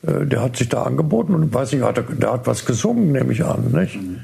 [0.08, 3.12] äh, der hat sich da angeboten und weiß nicht, hat er, der hat was gesungen,
[3.12, 4.02] nehme ich an, nicht?
[4.02, 4.22] Mhm.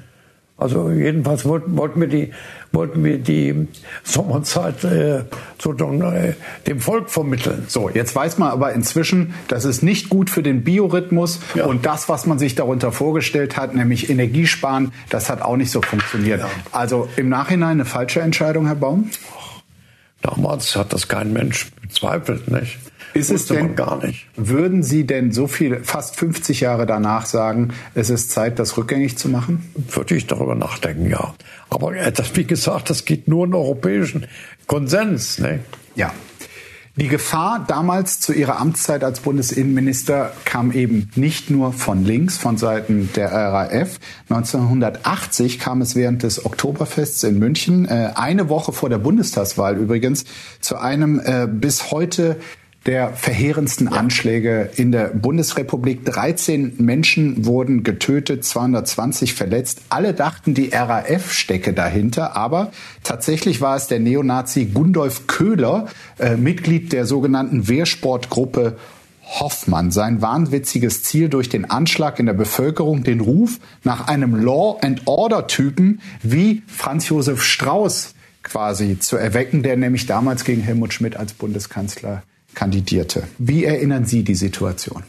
[0.61, 2.31] Also jedenfalls wollten, wollten wir die,
[2.71, 3.67] wollten wir die
[4.03, 5.23] Sommerzeit äh,
[5.59, 6.33] so äh,
[6.67, 7.65] dem Volk vermitteln.
[7.67, 11.65] So, jetzt weiß man aber inzwischen, das ist nicht gut für den Biorhythmus ja.
[11.65, 15.81] und das, was man sich darunter vorgestellt hat, nämlich Energiesparen, das hat auch nicht so
[15.81, 16.41] funktioniert.
[16.41, 16.49] Ja.
[16.71, 19.09] Also im Nachhinein eine falsche Entscheidung, Herr Baum?
[20.21, 22.77] Damals hat das kein Mensch bezweifelt, nicht?
[23.13, 24.27] Ist es denn gar nicht?
[24.35, 29.17] Würden Sie denn so viele, fast 50 Jahre danach sagen, es ist Zeit, das rückgängig
[29.17, 29.69] zu machen?
[29.89, 31.33] Würde ich darüber nachdenken, ja.
[31.69, 34.27] Aber äh, das, wie gesagt, das geht nur in europäischen
[34.67, 35.39] Konsens.
[35.39, 35.59] Ne?
[35.95, 36.11] Ja.
[36.97, 42.57] Die Gefahr damals zu ihrer Amtszeit als Bundesinnenminister kam eben nicht nur von links, von
[42.57, 43.97] Seiten der RAF.
[44.29, 50.25] 1980 kam es während des Oktoberfests in München, äh, eine Woche vor der Bundestagswahl übrigens,
[50.59, 52.35] zu einem äh, bis heute
[52.85, 56.03] der verheerendsten Anschläge in der Bundesrepublik.
[56.05, 59.81] 13 Menschen wurden getötet, 220 verletzt.
[59.89, 62.71] Alle dachten, die RAF stecke dahinter, aber
[63.03, 68.77] tatsächlich war es der Neonazi Gundolf Köhler, äh, Mitglied der sogenannten Wehrsportgruppe
[69.23, 69.91] Hoffmann.
[69.91, 75.03] Sein wahnwitziges Ziel durch den Anschlag in der Bevölkerung, den Ruf nach einem Law and
[75.05, 81.15] Order Typen wie Franz Josef Strauß quasi zu erwecken, der nämlich damals gegen Helmut Schmidt
[81.15, 83.27] als Bundeskanzler kandidierte.
[83.37, 85.03] Wie erinnern Sie die Situation?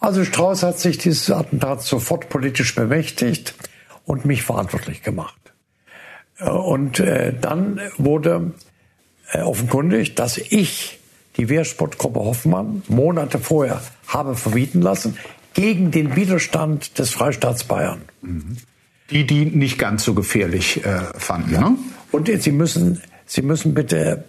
[0.00, 3.54] Also Strauß hat sich dieses Attentat sofort politisch bemächtigt
[4.04, 5.34] und mich verantwortlich gemacht.
[6.38, 8.52] Äh, und äh, dann wurde
[9.32, 10.98] äh, offenkundig, dass ich
[11.36, 15.16] die Wehrsportgruppe Hoffmann Monate vorher habe verbieten lassen
[15.54, 18.02] gegen den Widerstand des Freistaats Bayern.
[18.22, 18.56] Mhm.
[19.10, 21.54] Die, die nicht ganz so gefährlich äh, fanden.
[21.54, 21.60] Ja.
[21.70, 21.78] Ne?
[22.12, 24.24] Und Sie müssen, Sie müssen bitte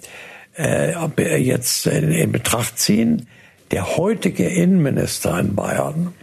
[0.60, 3.28] äh, jetzt in, in Betracht ziehen,
[3.72, 6.14] der heutige Innenminister in Bayern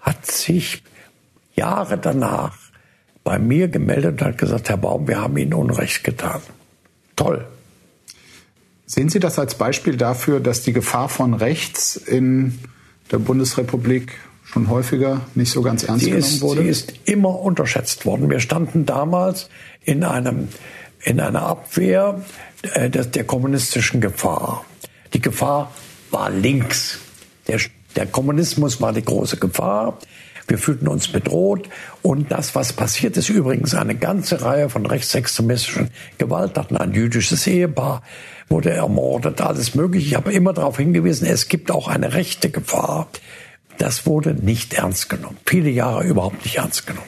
[0.00, 0.82] hat sich
[1.54, 2.56] Jahre danach
[3.24, 6.40] bei mir gemeldet und hat gesagt, Herr Baum, wir haben Ihnen Unrecht getan.
[7.16, 7.44] Toll.
[8.86, 12.58] Sehen Sie das als Beispiel dafür, dass die Gefahr von rechts in
[13.10, 14.12] der Bundesrepublik
[14.44, 16.62] schon häufiger nicht so ganz ernst sie genommen ist, wurde?
[16.62, 18.30] Sie ist immer unterschätzt worden.
[18.30, 19.50] Wir standen damals
[19.82, 20.48] in einem
[21.06, 22.20] in einer Abwehr
[22.74, 24.64] äh, der, kommunistischen Gefahr.
[25.14, 25.72] Die Gefahr
[26.10, 26.98] war links.
[27.46, 27.60] Der,
[27.94, 29.98] der Kommunismus war die große Gefahr.
[30.48, 31.68] Wir fühlten uns bedroht.
[32.02, 36.76] Und das, was passiert ist, übrigens eine ganze Reihe von rechtsextremistischen Gewalttaten.
[36.76, 38.02] Ein jüdisches Ehepaar
[38.48, 40.08] wurde ermordet, alles Mögliche.
[40.08, 43.08] Ich habe immer darauf hingewiesen, es gibt auch eine rechte Gefahr.
[43.78, 45.36] Das wurde nicht ernst genommen.
[45.46, 47.06] Viele Jahre überhaupt nicht ernst genommen.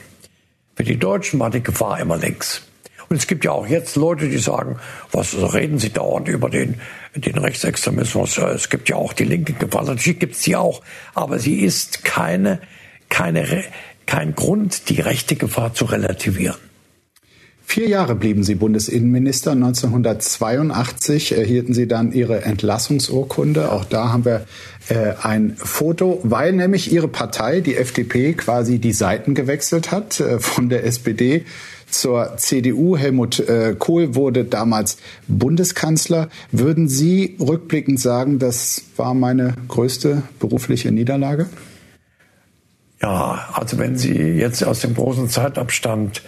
[0.75, 2.68] Für die Deutschen war die Gefahr immer links.
[3.09, 4.77] Und es gibt ja auch jetzt Leute, die sagen,
[5.11, 6.75] was reden Sie dauernd über den,
[7.15, 8.37] den Rechtsextremismus?
[8.37, 9.83] Es gibt ja auch die linke Gefahr.
[9.83, 10.81] Natürlich gibt es sie auch.
[11.15, 12.61] Aber sie ist keine,
[13.09, 13.63] keine,
[14.05, 16.57] kein Grund, die rechte Gefahr zu relativieren.
[17.71, 19.51] Vier Jahre blieben Sie Bundesinnenminister.
[19.51, 23.71] 1982 erhielten Sie dann Ihre Entlassungsurkunde.
[23.71, 24.47] Auch da haben wir
[24.87, 30.39] äh, ein Foto, weil nämlich Ihre Partei, die FDP, quasi die Seiten gewechselt hat äh,
[30.39, 31.45] von der SPD
[31.91, 32.97] zur CDU.
[32.97, 34.97] Helmut äh, Kohl wurde damals
[35.27, 36.29] Bundeskanzler.
[36.51, 41.47] Würden Sie rückblickend sagen, das war meine größte berufliche Niederlage?
[43.01, 46.23] Ja, also wenn Sie jetzt aus dem großen Zeitabstand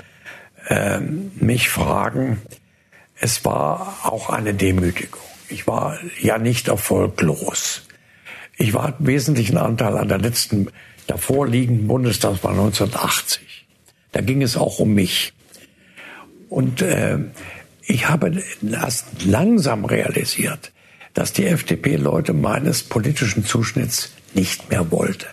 [0.68, 2.42] äh, mich fragen,
[3.20, 5.22] es war auch eine Demütigung.
[5.50, 7.84] Ich war ja nicht erfolglos.
[8.58, 10.68] Ich war wesentlichen Anteil an der letzten
[11.08, 13.68] davor liegenden Bundestagswahl 1980.
[14.12, 15.34] Da ging es auch um mich.
[16.52, 17.18] Und äh,
[17.82, 20.74] ich habe erst langsam realisiert,
[21.14, 25.28] dass die FDP Leute meines politischen Zuschnitts nicht mehr wollte.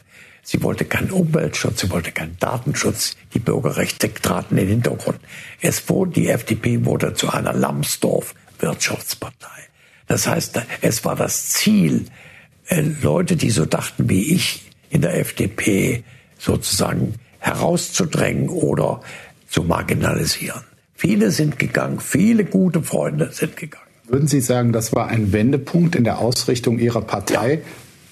[0.45, 3.17] Sie wollte keinen Umweltschutz, sie wollte keinen Datenschutz.
[3.35, 5.19] Die Bürgerrechte traten in den Hintergrund.
[5.61, 9.49] Es wurde, die FDP wurde zu einer Lambsdorff-Wirtschaftspartei.
[10.07, 12.05] Das heißt, es war das Ziel,
[12.69, 16.05] äh, Leute, die so dachten wie ich in der FDP
[16.39, 19.01] sozusagen herauszudrängen oder
[19.49, 20.68] zu marginalisieren.
[21.01, 23.87] Viele sind gegangen, viele gute Freunde sind gegangen.
[24.09, 27.55] Würden Sie sagen, das war ein Wendepunkt in der Ausrichtung Ihrer Partei?
[27.55, 27.61] Ja.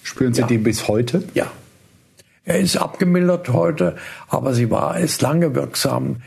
[0.04, 0.46] Spüren Sie ja.
[0.46, 1.24] die bis heute?
[1.34, 1.50] Ja.
[2.44, 3.96] Er ist abgemildert heute,
[4.28, 6.22] aber sie war, ist lange wirksam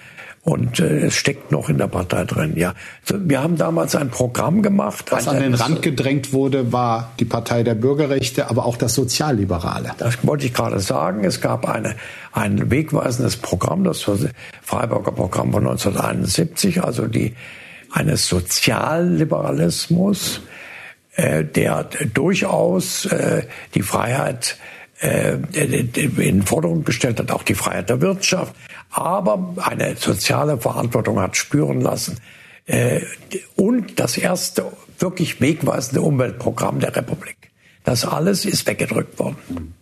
[0.50, 2.74] Und äh, es steckt noch in der Partei drin, ja.
[3.08, 5.06] Wir haben damals ein Programm gemacht.
[5.12, 9.92] Was an den Rand gedrängt wurde, war die Partei der Bürgerrechte, aber auch das Sozialliberale.
[10.00, 11.24] Das wollte ich gerade sagen.
[11.24, 11.94] Es gab eine,
[12.32, 14.10] ein wegweisendes Programm, das
[14.64, 17.36] Freiburger Programm von 1971, also die,
[17.92, 20.42] eines Sozialliberalismus,
[21.16, 23.44] äh, der durchaus äh,
[23.76, 24.58] die Freiheit
[25.00, 25.38] äh,
[26.18, 28.56] in Forderung gestellt hat, auch die Freiheit der Wirtschaft,
[28.90, 32.18] aber eine soziale Verantwortung hat spüren lassen.
[32.66, 33.02] Äh,
[33.56, 37.38] und das erste wirklich wegweisende Umweltprogramm der Republik.
[37.84, 39.74] Das alles ist weggedrückt worden.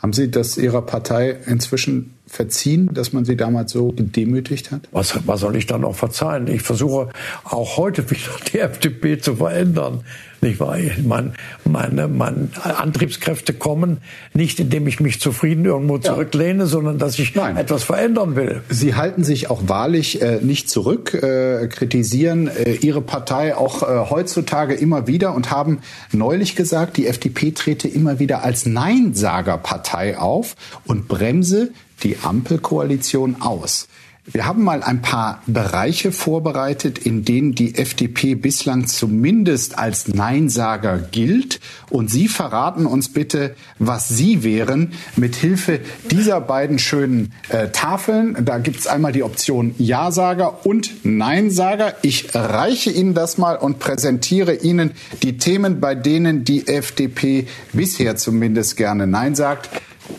[0.00, 4.82] Haben Sie das Ihrer Partei inzwischen verziehen, dass man Sie damals so gedemütigt hat?
[4.92, 6.46] Was, was soll ich da noch verzeihen?
[6.46, 7.08] Ich versuche
[7.44, 10.04] auch heute wieder die FDP zu verändern.
[10.42, 10.78] Nicht wahr?
[11.04, 13.98] Mein, meine, meine Antriebskräfte kommen
[14.32, 16.66] nicht, indem ich mich zufrieden irgendwo zurücklehne, ja.
[16.66, 17.58] sondern dass ich Nein.
[17.58, 18.62] etwas verändern will.
[18.70, 24.08] Sie halten sich auch wahrlich äh, nicht zurück, äh, kritisieren äh, Ihre Partei auch äh,
[24.08, 30.56] heutzutage immer wieder und haben neulich gesagt, die FDP trete immer wieder als Neinsagerpartei auf
[30.86, 31.70] und bremse
[32.02, 33.88] die Ampelkoalition aus.
[34.32, 40.98] Wir haben mal ein paar Bereiche vorbereitet, in denen die FDP bislang zumindest als Neinsager
[40.98, 41.58] gilt.
[41.88, 48.36] Und Sie verraten uns bitte, was Sie wären, mit Hilfe dieser beiden schönen äh, Tafeln.
[48.44, 51.94] Da gibt es einmal die Option Ja-Sager und Neinsager.
[52.02, 58.16] Ich reiche Ihnen das mal und präsentiere Ihnen die Themen, bei denen die FDP bisher
[58.16, 59.70] zumindest gerne Nein sagt.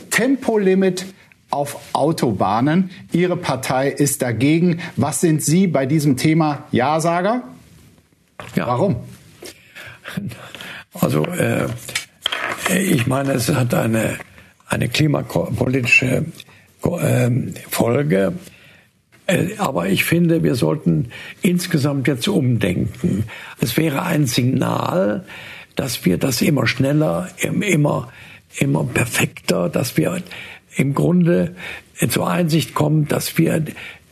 [0.10, 1.06] Tempolimit
[1.52, 2.90] auf Autobahnen.
[3.12, 4.80] Ihre Partei ist dagegen.
[4.96, 7.44] Was sind Sie bei diesem Thema Ja-Sager?
[8.56, 8.68] Ja.
[8.68, 8.96] Warum?
[10.94, 11.68] Also äh,
[12.74, 14.18] ich meine, es hat eine,
[14.68, 16.26] eine klimapolitische
[16.84, 17.32] äh,
[17.70, 18.34] Folge.
[19.28, 21.12] Äh, aber ich finde, wir sollten
[21.42, 23.26] insgesamt jetzt umdenken.
[23.60, 25.26] Es wäre ein Signal,
[25.76, 28.10] dass wir das immer schneller, immer,
[28.58, 30.22] immer perfekter, dass wir
[30.76, 31.56] im Grunde
[32.10, 33.64] zur Einsicht kommen, dass wir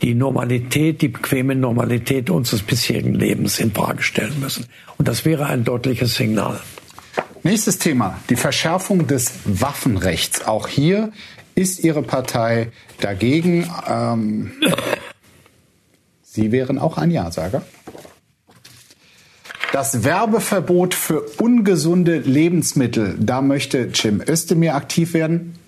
[0.02, 4.65] die Normalität, die bequeme Normalität unseres bisherigen Lebens in Frage stellen müssen.
[4.98, 6.60] Und das wäre ein deutliches Signal.
[7.43, 10.45] Nächstes Thema, die Verschärfung des Waffenrechts.
[10.45, 11.12] Auch hier
[11.56, 13.69] ist Ihre Partei dagegen.
[13.88, 14.52] Ähm,
[16.22, 17.63] Sie wären auch ein Ja-Sager.
[19.72, 25.59] Das Werbeverbot für ungesunde Lebensmittel, da möchte Jim Özdemir aktiv werden.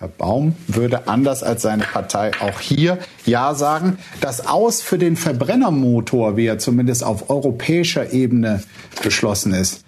[0.00, 3.98] Herr Baum würde anders als seine Partei auch hier Ja sagen.
[4.22, 8.62] Das Aus für den Verbrennermotor, wie er zumindest auf europäischer Ebene
[9.02, 9.84] beschlossen ist.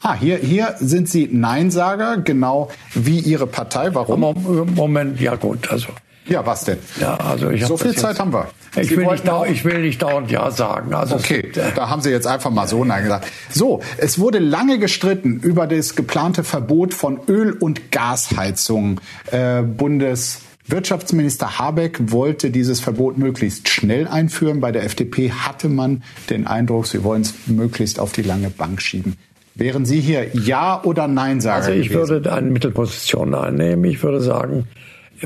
[0.00, 3.94] Ah, hier, hier sind Sie Neinsager, genau wie Ihre Partei.
[3.94, 4.74] Warum?
[4.74, 5.92] Moment, ja gut, also
[6.26, 6.78] ja, was denn?
[7.00, 8.48] Ja, also ich so viel Zeit haben wir.
[8.76, 10.94] Ich will, nicht dauernd, ich will nicht dauernd Ja sagen.
[10.94, 13.26] Also okay, es, äh, da haben Sie jetzt einfach mal so Nein gesagt.
[13.50, 19.00] So, es wurde lange gestritten über das geplante Verbot von Öl- und Gasheizungen.
[19.30, 24.60] Äh, Bundeswirtschaftsminister Habeck wollte dieses Verbot möglichst schnell einführen.
[24.60, 28.80] Bei der FDP hatte man den Eindruck, sie wollen es möglichst auf die lange Bank
[28.80, 29.16] schieben.
[29.54, 31.66] Wären Sie hier Ja oder Nein sagen?
[31.66, 32.08] Also ich gewesen?
[32.08, 33.84] würde eine Mittelposition einnehmen.
[33.84, 34.66] Ich würde sagen,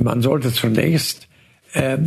[0.01, 1.27] man sollte zunächst
[1.73, 1.99] äh,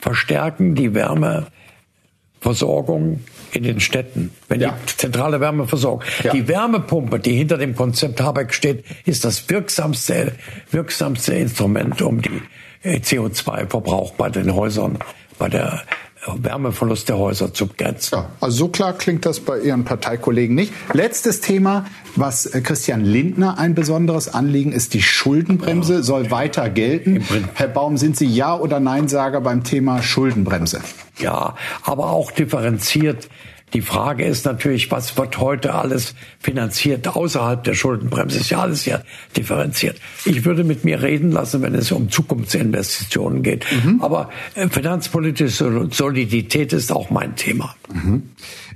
[0.00, 3.20] verstärken die Wärmeversorgung
[3.52, 4.78] in den Städten, wenn ja.
[4.88, 6.02] die zentrale Wärmeversorgung.
[6.22, 6.32] Ja.
[6.32, 10.34] Die Wärmepumpe, die hinter dem Konzept Habeck steht, ist das wirksamste,
[10.70, 12.40] wirksamste Instrument, um die
[12.82, 14.98] äh, CO2-Verbrauch bei den Häusern,
[15.38, 15.82] bei der
[16.26, 18.16] Wärmeverlust der Häuser zu begrenzen.
[18.16, 20.72] Ja, also so klar klingt das bei Ihren Parteikollegen nicht.
[20.92, 26.02] Letztes Thema, was äh, Christian Lindner ein besonderes Anliegen ist, die Schuldenbremse ja.
[26.02, 27.24] soll weiter gelten.
[27.54, 30.80] Herr Baum, sind Sie Ja oder Nein-Sager beim Thema Schuldenbremse?
[31.18, 33.28] Ja, aber auch differenziert
[33.72, 38.38] die Frage ist natürlich, was wird heute alles finanziert außerhalb der Schuldenbremse?
[38.38, 39.00] Ist ja alles ja
[39.36, 40.00] differenziert.
[40.24, 43.64] Ich würde mit mir reden lassen, wenn es um Zukunftsinvestitionen geht.
[43.84, 44.00] Mhm.
[44.02, 47.74] Aber äh, finanzpolitische Solidität ist auch mein Thema.
[47.92, 48.30] Mhm.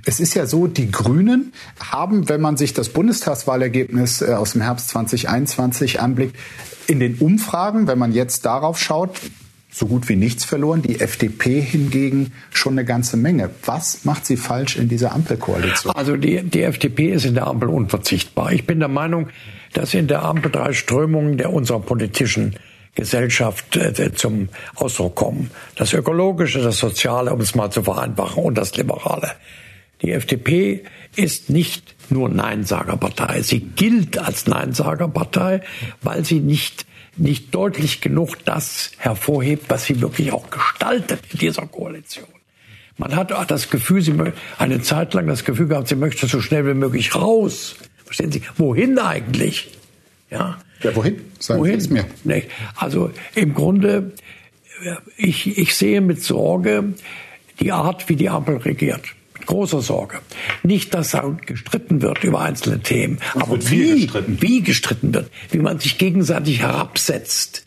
[0.05, 4.61] Es ist ja so, die Grünen haben, wenn man sich das Bundestagswahlergebnis äh, aus dem
[4.61, 6.35] Herbst 2021 anblickt,
[6.87, 9.19] in den Umfragen, wenn man jetzt darauf schaut,
[9.75, 10.81] so gut wie nichts verloren.
[10.81, 13.49] Die FDP hingegen schon eine ganze Menge.
[13.65, 15.93] Was macht sie falsch in dieser Ampelkoalition?
[15.93, 18.53] Also die, die FDP ist in der Ampel unverzichtbar.
[18.53, 19.27] Ich bin der Meinung,
[19.73, 22.55] dass in der Ampel drei Strömungen der unserer politischen
[22.95, 25.51] Gesellschaft äh, zum Ausdruck kommen.
[25.75, 29.31] Das Ökologische, das Soziale, um es mal zu vereinfachen, und das Liberale.
[30.01, 30.85] Die FDP
[31.17, 33.41] ist nicht nur Neinsagerpartei.
[33.41, 35.61] Sie gilt als Neinsagerpartei,
[36.01, 36.84] weil sie nicht
[37.17, 42.27] nicht deutlich genug das hervorhebt, was sie wirklich auch gestaltet in dieser Koalition.
[42.97, 44.13] Man hat das Gefühl, sie
[44.57, 47.75] eine Zeit lang das Gefühl gehabt, sie möchte so schnell wie möglich raus.
[48.05, 48.41] Verstehen Sie?
[48.57, 49.69] Wohin eigentlich?
[50.29, 50.59] Ja.
[50.81, 51.21] Ja, wohin?
[51.39, 51.79] Sagen wohin?
[51.79, 52.05] Sie es mir.
[52.23, 52.43] Nee.
[52.75, 54.13] Also im Grunde,
[55.17, 56.93] ich, ich sehe mit Sorge
[57.59, 60.19] die Art, wie die Ampel regiert großer Sorge.
[60.63, 64.37] Nicht, dass da gestritten wird über einzelne Themen, Und aber wie gestritten.
[64.41, 67.65] wie gestritten wird, wie man sich gegenseitig herabsetzt.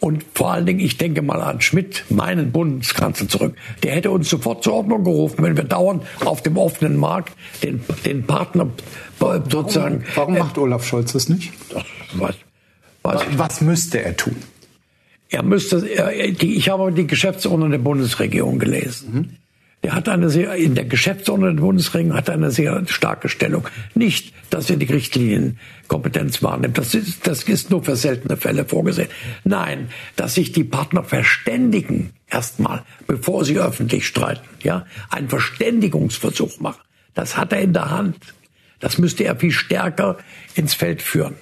[0.00, 3.54] Und vor allen Dingen, ich denke mal an Schmidt, meinen Bundeskanzler zurück.
[3.82, 7.84] Der hätte uns sofort zur Ordnung gerufen, wenn wir dauernd auf dem offenen Markt den,
[8.06, 8.68] den Partner
[9.18, 10.04] sozusagen.
[10.14, 11.52] Warum, warum macht Olaf Scholz das nicht?
[12.14, 12.34] Was,
[13.02, 14.36] was, was müsste er tun?
[15.28, 19.12] Er müsste, er, die, ich habe die Geschäftsordnung der Bundesregierung gelesen.
[19.12, 19.36] Mhm.
[19.82, 23.66] Der hat eine sehr, in der Geschäftsordnung der Bundesregierung hat eine sehr starke Stellung.
[23.94, 26.76] Nicht, dass er die Richtlinienkompetenz wahrnimmt.
[26.76, 29.08] Das ist, das ist nur für seltene Fälle vorgesehen.
[29.44, 34.46] Nein, dass sich die Partner verständigen erstmal, bevor sie öffentlich streiten.
[34.62, 36.82] Ja, einen Verständigungsversuch machen.
[37.14, 38.16] Das hat er in der Hand.
[38.80, 40.18] Das müsste er viel stärker
[40.54, 41.36] ins Feld führen.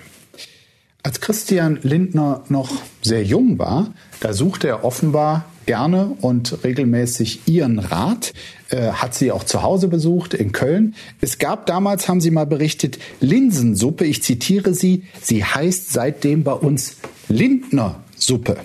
[1.02, 2.70] Als Christian Lindner noch
[3.02, 8.32] sehr jung war, da suchte er offenbar gerne und regelmäßig Ihren Rat,
[8.70, 10.94] äh, hat sie auch zu Hause besucht in Köln.
[11.20, 14.06] Es gab damals, haben Sie mal berichtet, Linsensuppe.
[14.06, 16.96] Ich zitiere Sie, sie heißt seitdem bei uns
[17.28, 18.56] Lindner-Suppe.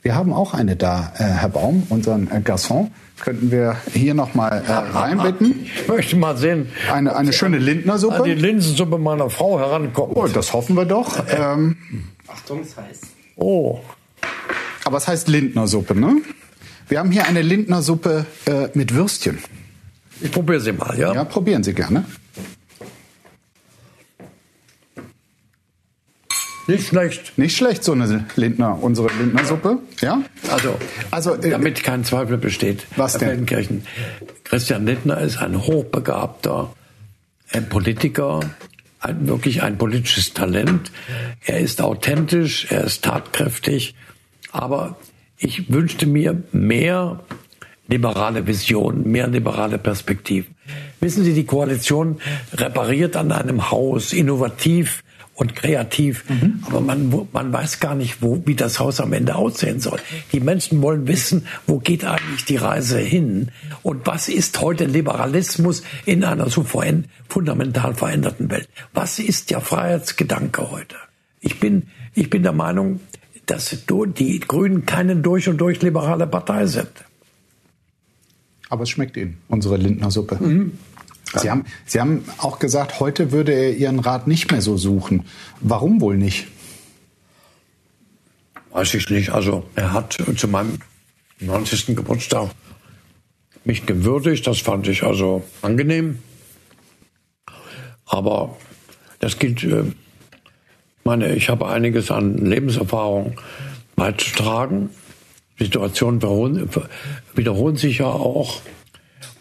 [0.00, 2.92] Wir haben auch eine da, äh, Herr Baum, unseren äh, Garçon.
[3.20, 5.66] Könnten wir hier noch mal äh, reinbitten?
[5.82, 6.70] Ich möchte mal sehen.
[6.90, 8.22] Eine, eine schöne Lindner-Suppe.
[8.24, 10.16] Die Linsensuppe meiner Frau herankommt.
[10.16, 11.22] Oh, das hoffen wir doch.
[11.28, 11.76] Ähm,
[12.26, 13.04] Achtung, es heißt.
[13.36, 13.80] Oh.
[14.86, 16.22] Aber es heißt Lindnersuppe, ne?
[16.88, 19.38] Wir haben hier eine Lindnersuppe äh, mit Würstchen.
[20.20, 21.12] Ich probiere sie mal, ja?
[21.12, 22.04] Ja, probieren Sie gerne.
[26.68, 27.36] Nicht schlecht.
[27.36, 29.78] Nicht schlecht, so eine Lindner, unsere Lindner-Suppe.
[30.00, 30.22] Ja?
[30.52, 30.76] Also,
[31.10, 32.86] also äh, damit kein Zweifel besteht.
[32.94, 33.44] Was denn?
[34.44, 36.72] Christian Lindner ist ein hochbegabter
[37.52, 38.40] ein Politiker,
[39.00, 40.92] ein, wirklich ein politisches Talent.
[41.44, 43.94] Er ist authentisch, er ist tatkräftig
[44.56, 44.96] aber
[45.38, 47.20] ich wünschte mir mehr
[47.88, 50.54] liberale Visionen, mehr liberale Perspektiven.
[51.00, 52.20] Wissen Sie, die Koalition
[52.54, 55.04] repariert an einem Haus, innovativ
[55.34, 56.64] und kreativ, mhm.
[56.66, 60.00] aber man, man weiß gar nicht, wo, wie das Haus am Ende aussehen soll.
[60.32, 63.50] Die Menschen wollen wissen, wo geht eigentlich die Reise hin
[63.82, 66.64] und was ist heute Liberalismus in einer so
[67.28, 68.68] fundamental veränderten Welt?
[68.94, 70.96] Was ist der Freiheitsgedanke heute?
[71.40, 73.00] Ich bin, ich bin der Meinung,
[73.46, 76.90] dass die Grünen keine durch und durch liberale Partei sind.
[78.68, 80.36] Aber es schmeckt Ihnen, unsere Lindner Suppe.
[80.40, 80.72] Mhm.
[81.34, 85.24] Sie haben, Sie haben auch gesagt, heute würde er Ihren Rat nicht mehr so suchen.
[85.60, 86.46] Warum wohl nicht?
[88.70, 89.30] Weiß ich nicht.
[89.30, 90.78] Also er hat zu meinem
[91.40, 91.96] 90.
[91.96, 92.50] Geburtstag
[93.64, 94.46] mich gewürdigt.
[94.46, 96.18] Das fand ich also angenehm.
[98.06, 98.56] Aber
[99.18, 99.84] das gilt äh,
[101.06, 103.40] meine, ich habe einiges an Lebenserfahrung
[103.94, 104.90] beizutragen.
[105.58, 106.20] Situationen
[107.34, 108.60] wiederholen sich ja auch.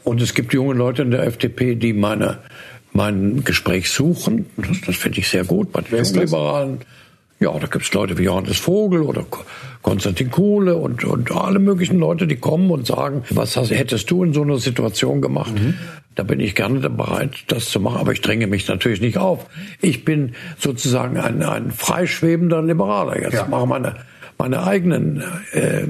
[0.06, 2.38] Und es gibt junge Leute in der FDP, die meine,
[2.94, 4.46] mein Gespräch suchen.
[4.56, 6.80] Das, das finde ich sehr gut bei den Liberalen.
[7.40, 9.26] Ja, da gibt es Leute wie Johannes Vogel oder
[9.82, 14.24] Konstantin Kuhle und, und alle möglichen Leute, die kommen und sagen, was hast, hättest du
[14.24, 15.54] in so einer Situation gemacht?
[15.54, 15.76] Mhm.
[16.16, 19.46] Da bin ich gerne bereit, das zu machen, aber ich dränge mich natürlich nicht auf.
[19.82, 23.22] Ich bin sozusagen ein, ein freischwebender Liberaler.
[23.22, 23.48] Jetzt ja.
[23.48, 23.98] mache meine,
[24.38, 25.22] meine eigenen
[25.52, 25.88] äh,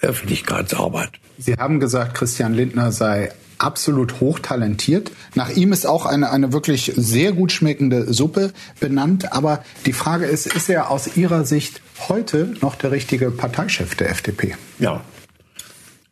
[0.00, 1.10] Öffentlichkeitsarbeit.
[1.38, 5.10] Sie haben gesagt, Christian Lindner sei absolut hochtalentiert.
[5.34, 9.32] Nach ihm ist auch eine, eine wirklich sehr gut schmeckende Suppe benannt.
[9.32, 14.10] Aber die Frage ist, ist er aus Ihrer Sicht heute noch der richtige Parteichef der
[14.10, 14.54] FDP?
[14.78, 15.02] Ja.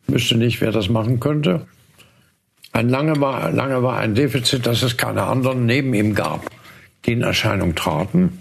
[0.07, 1.67] Wüsste nicht, wer das machen könnte.
[2.71, 6.51] Ein lange, war, lange war ein Defizit, dass es keine anderen neben ihm gab,
[7.05, 8.39] die in Erscheinung traten.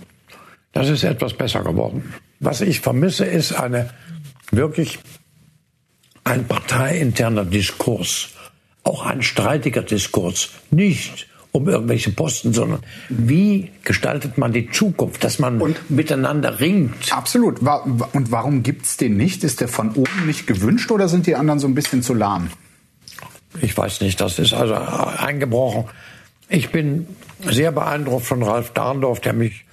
[0.72, 2.12] Das ist etwas besser geworden.
[2.40, 3.90] Was ich vermisse, ist eine
[4.50, 4.98] wirklich
[6.24, 8.30] ein parteiinterner Diskurs,
[8.84, 15.38] auch ein streitiger Diskurs, nicht um irgendwelche Posten, sondern wie gestaltet man die Zukunft, dass
[15.38, 17.12] man und miteinander ringt.
[17.12, 17.60] Absolut.
[17.60, 19.44] Und warum gibt's den nicht?
[19.44, 22.50] Ist der von oben nicht gewünscht oder sind die anderen so ein bisschen zu lahm?
[23.62, 25.84] Ich weiß nicht, das ist also eingebrochen.
[26.48, 27.06] Ich bin
[27.48, 29.64] sehr beeindruckt von Ralf Dahndorf, der mich,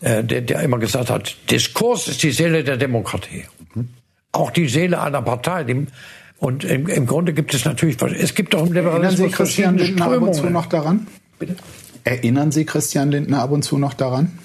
[0.00, 3.44] äh, der, der immer gesagt hat, Diskurs ist die Seele der Demokratie.
[3.74, 3.90] Mhm.
[4.32, 5.64] Auch die Seele einer Partei.
[5.64, 5.86] Die,
[6.38, 9.78] und im, im, Grunde gibt es natürlich, es gibt auch im Liberalismus Erinnern Sie Christian
[9.78, 11.06] Lindner ab und zu noch daran?
[11.38, 11.56] Bitte?
[12.04, 14.38] Erinnern Sie Christian Lindner ab und zu noch daran?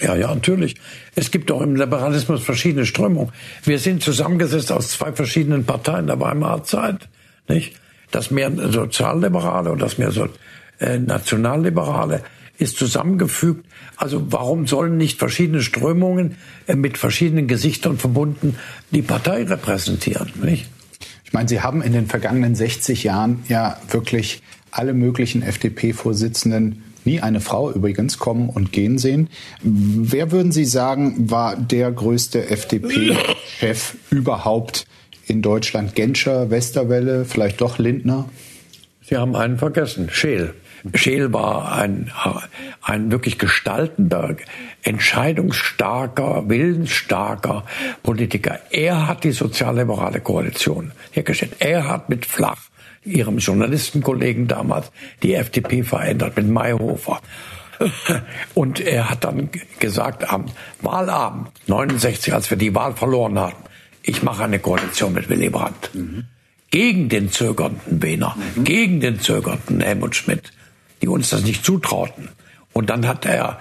[0.00, 0.76] Ja, ja, natürlich.
[1.14, 3.32] Es gibt auch im Liberalismus verschiedene Strömungen.
[3.64, 7.08] Wir sind zusammengesetzt aus zwei verschiedenen Parteien der Weimarer Zeit,
[7.48, 7.76] nicht?
[8.10, 10.28] Das mehr Sozialliberale und das mehr so,
[10.78, 12.22] äh, Nationalliberale
[12.60, 13.66] ist zusammengefügt.
[13.96, 16.36] Also warum sollen nicht verschiedene Strömungen
[16.66, 18.56] äh, mit verschiedenen Gesichtern verbunden
[18.90, 20.68] die Partei repräsentieren, nicht?
[21.24, 24.42] Ich meine, Sie haben in den vergangenen 60 Jahren ja wirklich
[24.72, 29.28] alle möglichen FDP-Vorsitzenden nie eine Frau übrigens kommen und gehen sehen.
[29.62, 34.86] Wer würden Sie sagen, war der größte FDP-Chef überhaupt
[35.26, 35.94] in Deutschland?
[35.94, 38.28] Genscher, Westerwelle, vielleicht doch Lindner?
[39.02, 40.54] Sie haben einen vergessen, Scheel.
[40.94, 42.10] Scheel war ein,
[42.82, 44.36] ein wirklich gestaltender,
[44.82, 47.64] entscheidungsstarker, willensstarker
[48.02, 48.60] Politiker.
[48.70, 51.56] Er hat die sozialliberale Koalition hergestellt.
[51.58, 52.70] Er hat mit Flach
[53.04, 54.90] ihrem Journalistenkollegen damals
[55.22, 57.20] die FDP verändert mit Mayhofer.
[58.54, 60.46] Und er hat dann gesagt am
[60.82, 63.64] Wahlabend 69, als wir die Wahl verloren hatten,
[64.02, 65.94] ich mache eine Koalition mit Willy Brandt.
[65.94, 66.24] Mhm.
[66.70, 68.64] Gegen den zögernden Wehner, mhm.
[68.64, 70.52] gegen den zögernden Helmut Schmidt,
[71.02, 72.28] die uns das nicht zutrauten.
[72.72, 73.58] Und dann hat er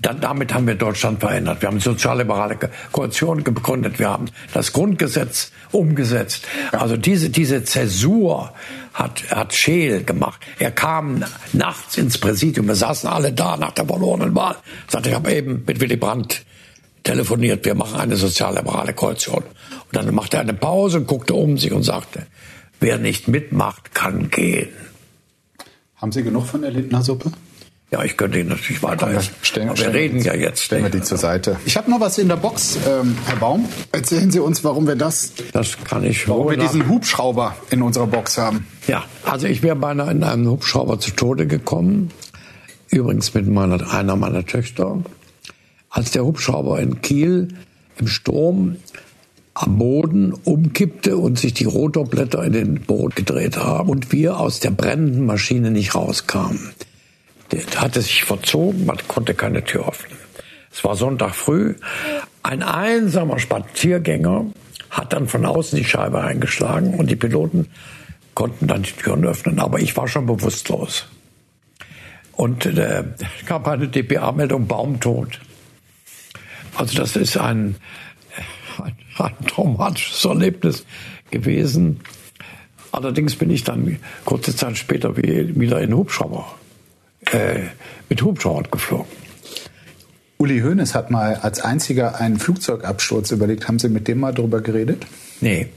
[0.00, 1.60] dann, damit haben wir Deutschland verändert.
[1.60, 2.56] Wir haben sozialliberale
[2.92, 3.98] Koalition gegründet.
[3.98, 6.46] Wir haben das Grundgesetz umgesetzt.
[6.72, 8.52] Also diese, diese Zäsur
[8.94, 10.40] hat, hat Scheel gemacht.
[10.58, 12.68] Er kam nachts ins Präsidium.
[12.68, 14.56] Wir saßen alle da nach der verlorenen Wahl.
[14.86, 16.44] Sagte, ich habe eben mit Willy Brandt
[17.02, 17.64] telefoniert.
[17.64, 19.42] Wir machen eine sozialliberale Koalition.
[19.42, 22.26] Und dann machte er eine Pause und guckte um sich und sagte,
[22.78, 24.68] wer nicht mitmacht, kann gehen.
[26.00, 27.32] Haben Sie genug von der Lindner-Suppe?
[27.90, 29.10] Ja, ich könnte ihn natürlich weiter.
[29.10, 30.62] Ja, stellen, wir reden ja jetzt.
[30.62, 31.56] Stellen wir die zur Seite.
[31.64, 33.66] Ich habe noch was in der Box, ähm, Herr Baum.
[33.92, 35.32] Erzählen Sie uns, warum wir das.
[35.52, 36.28] Das kann ich.
[36.28, 38.66] Warum wir diesen Hubschrauber in unserer Box haben.
[38.86, 42.10] Ja, also ich wäre beinahe in einem Hubschrauber zu Tode gekommen.
[42.90, 45.02] Übrigens mit meiner, einer meiner Töchter.
[45.88, 47.48] Als der Hubschrauber in Kiel
[47.96, 48.76] im Sturm
[49.60, 54.60] am Boden umkippte und sich die Rotorblätter in den Boot gedreht haben und wir aus
[54.60, 56.70] der brennenden Maschine nicht rauskamen.
[57.50, 60.16] Der hatte sich verzogen, man konnte keine Tür öffnen.
[60.70, 61.74] Es war Sonntag früh.
[62.44, 64.46] Ein einsamer Spaziergänger
[64.90, 67.66] hat dann von außen die Scheibe eingeschlagen und die Piloten
[68.34, 71.06] konnten dann die Türen öffnen, aber ich war schon bewusstlos.
[72.36, 73.02] Und äh,
[73.44, 75.40] gab eine DPA-Meldung, Baumtod.
[76.76, 77.74] Also das ist ein,
[79.20, 80.84] ein, traumatisches Erlebnis
[81.30, 82.00] gewesen.
[82.92, 86.46] Allerdings bin ich dann kurze Zeit später wieder in Hubschrauber
[87.32, 87.60] äh,
[88.08, 89.06] mit Hubschrauber geflogen.
[90.38, 93.66] Uli Hoeneß hat mal als einziger einen Flugzeugabsturz überlegt.
[93.66, 95.04] Haben Sie mit dem mal darüber geredet?
[95.40, 95.68] Nee.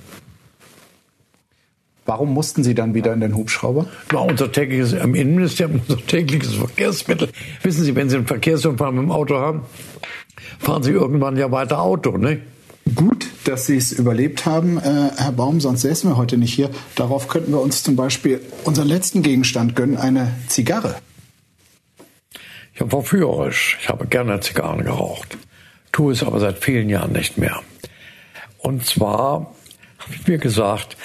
[2.05, 3.87] Warum mussten Sie dann wieder in den Hubschrauber?
[4.09, 7.29] War unser tägliches, im Innenministerium unser tägliches Verkehrsmittel.
[7.63, 9.61] Wissen Sie, wenn Sie einen Verkehrsunfall mit dem Auto haben,
[10.59, 12.41] fahren Sie irgendwann ja weiter Auto, ne?
[12.95, 16.69] Gut, dass Sie es überlebt haben, äh, Herr Baum, sonst säßen wir heute nicht hier.
[16.95, 20.95] Darauf könnten wir uns zum Beispiel unseren letzten Gegenstand gönnen, eine Zigarre.
[22.73, 23.77] Ich war verführerisch.
[23.81, 25.37] Ich habe gerne Zigarren geraucht.
[25.91, 27.59] Tue es aber seit vielen Jahren nicht mehr.
[28.59, 29.53] Und zwar
[29.99, 30.97] habe ich mir gesagt,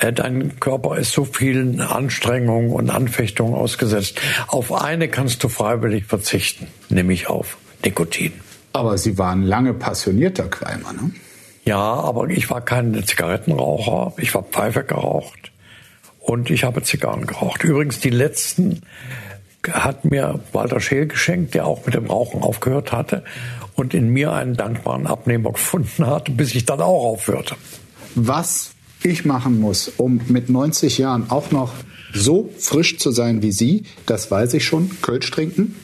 [0.00, 4.20] äh, dein Körper ist so vielen Anstrengungen und Anfechtungen ausgesetzt.
[4.48, 8.32] Auf eine kannst du freiwillig verzichten, nämlich auf Nikotin.
[8.72, 11.10] Aber Sie waren lange passionierter Qualmer, ne?
[11.66, 14.14] Ja, aber ich war kein Zigarettenraucher.
[14.18, 15.50] Ich war Pfeife geraucht
[16.20, 17.64] und ich habe Zigarren geraucht.
[17.64, 18.82] Übrigens die letzten
[19.68, 23.24] hat mir Walter Scheel geschenkt, der auch mit dem Rauchen aufgehört hatte
[23.74, 27.56] und in mir einen dankbaren Abnehmer gefunden hat, bis ich dann auch aufhörte.
[28.14, 28.70] Was
[29.02, 31.72] ich machen muss, um mit 90 Jahren auch noch
[32.14, 34.90] so frisch zu sein wie Sie, das weiß ich schon.
[35.02, 35.74] Kölsch trinken,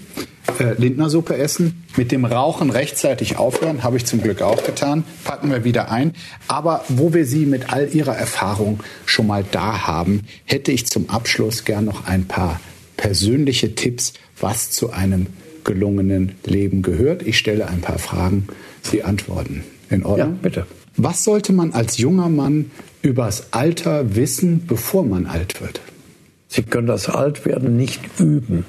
[0.58, 5.50] äh, Lindnersuppe essen, mit dem Rauchen rechtzeitig aufhören, habe ich zum Glück auch getan, packen
[5.50, 6.12] wir wieder ein.
[6.48, 11.10] Aber wo wir Sie mit all Ihrer Erfahrung schon mal da haben, hätte ich zum
[11.10, 12.60] Abschluss gern noch ein paar
[12.96, 15.26] persönliche Tipps, was zu einem
[15.64, 17.22] gelungenen Leben gehört.
[17.22, 18.48] Ich stelle ein paar Fragen,
[18.82, 19.64] Sie antworten.
[19.90, 20.34] In Ordnung?
[20.34, 20.66] Ja, bitte.
[20.96, 22.70] Was sollte man als junger Mann
[23.02, 25.80] übers Alter wissen, bevor man alt wird?
[26.48, 28.66] Sie können das Altwerden nicht üben.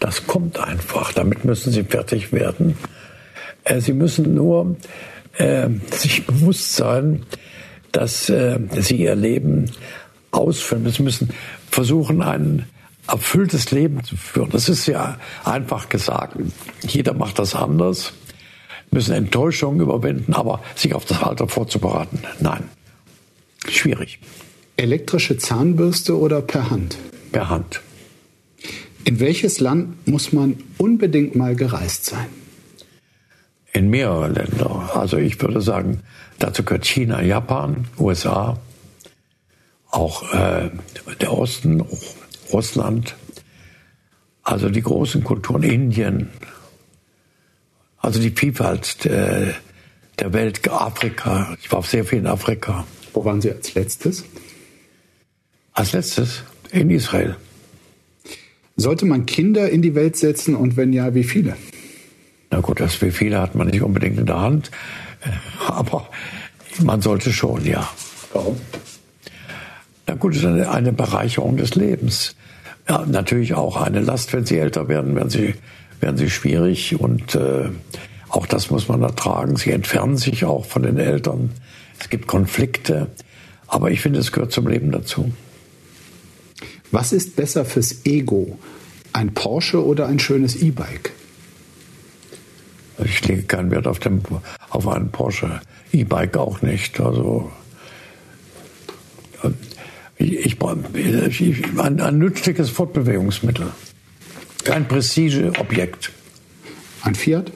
[0.00, 1.12] Das kommt einfach.
[1.12, 2.76] Damit müssen Sie fertig werden.
[3.64, 4.76] Äh, Sie müssen nur
[5.38, 7.24] äh, sich bewusst sein,
[7.92, 9.70] dass äh, Sie Ihr Leben
[10.30, 10.90] ausführen.
[10.90, 11.30] Sie müssen
[11.70, 12.66] versuchen, einen
[13.08, 14.50] erfülltes Leben zu führen.
[14.50, 16.36] Das ist ja einfach gesagt.
[16.82, 18.12] Jeder macht das anders,
[18.90, 22.68] müssen Enttäuschungen überwinden, aber sich auf das Alter vorzubereiten, nein,
[23.68, 24.18] schwierig.
[24.76, 26.96] Elektrische Zahnbürste oder per Hand?
[27.30, 27.80] Per Hand.
[29.04, 32.26] In welches Land muss man unbedingt mal gereist sein?
[33.72, 34.90] In mehrere Länder.
[34.94, 36.00] Also ich würde sagen,
[36.38, 38.58] dazu gehört China, Japan, USA,
[39.90, 40.70] auch äh,
[41.20, 41.84] der Osten,
[42.52, 43.14] Russland,
[44.42, 46.30] also die großen Kulturen, Indien,
[47.98, 49.54] also die Vielfalt der,
[50.18, 51.56] der Welt, Afrika.
[51.62, 52.86] Ich war auch sehr viel in Afrika.
[53.12, 54.24] Wo waren Sie als letztes?
[55.72, 57.36] Als letztes in Israel.
[58.76, 61.56] Sollte man Kinder in die Welt setzen und wenn ja, wie viele?
[62.50, 64.70] Na gut, das wie viele hat man nicht unbedingt in der Hand,
[65.68, 66.08] aber
[66.82, 67.88] man sollte schon, ja.
[68.32, 68.56] Warum?
[70.06, 72.36] Na gut, es ist eine, eine Bereicherung des Lebens.
[72.88, 75.54] Ja, natürlich auch eine Last, wenn sie älter werden, werden sie,
[76.00, 77.70] werden sie schwierig und äh,
[78.28, 79.56] auch das muss man ertragen.
[79.56, 81.50] Sie entfernen sich auch von den Eltern.
[82.00, 83.06] Es gibt Konflikte,
[83.68, 85.32] aber ich finde, es gehört zum Leben dazu.
[86.94, 88.56] Was ist besser fürs Ego?
[89.12, 91.10] Ein Porsche oder ein schönes E-Bike?
[93.04, 94.22] Ich lege keinen Wert auf, den,
[94.70, 95.60] auf einen Porsche.
[95.90, 97.00] E-Bike auch nicht.
[97.00, 97.50] Also
[100.18, 103.72] ich, ich, ich, ein, ein nützliches Fortbewegungsmittel.
[104.62, 106.12] Kein Prestigeobjekt.
[107.02, 107.50] Ein Fiat?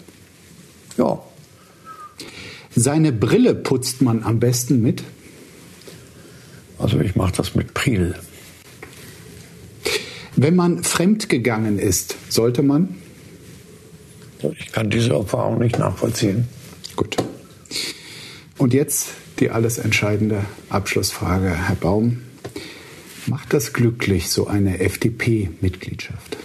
[0.96, 1.22] Ja.
[2.74, 5.04] Seine Brille putzt man am besten mit?
[6.80, 8.16] Also ich mache das mit Pril.
[10.40, 12.94] Wenn man fremdgegangen ist, sollte man?
[14.56, 16.46] Ich kann diese Erfahrung nicht nachvollziehen.
[16.94, 17.16] Gut.
[18.56, 19.08] Und jetzt
[19.40, 22.22] die alles entscheidende Abschlussfrage, Herr Baum.
[23.26, 26.36] Macht das glücklich, so eine FDP-Mitgliedschaft?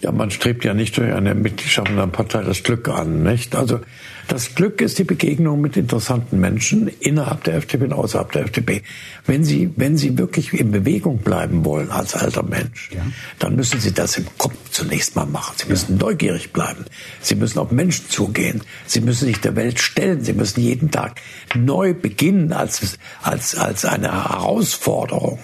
[0.00, 3.54] Ja, man strebt ja nicht durch eine Mitgliedschaft in einer Partei das Glück an, nicht?
[3.54, 3.80] Also
[4.28, 8.82] das Glück ist die Begegnung mit interessanten Menschen innerhalb der FDP und außerhalb der FDP.
[9.24, 13.06] Wenn Sie, wenn Sie wirklich in Bewegung bleiben wollen als alter Mensch, ja.
[13.38, 15.54] dann müssen Sie das im Kopf zunächst mal machen.
[15.56, 16.06] Sie müssen ja.
[16.06, 16.84] neugierig bleiben.
[17.20, 18.62] Sie müssen auf Menschen zugehen.
[18.86, 20.24] Sie müssen sich der Welt stellen.
[20.24, 21.20] Sie müssen jeden Tag
[21.54, 25.38] neu beginnen als, als, als eine Herausforderung.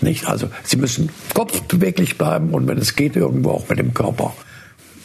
[0.00, 0.26] Nicht?
[0.26, 4.34] Also Sie müssen kopfbeweglich bleiben und wenn es geht, irgendwo auch mit dem Körper.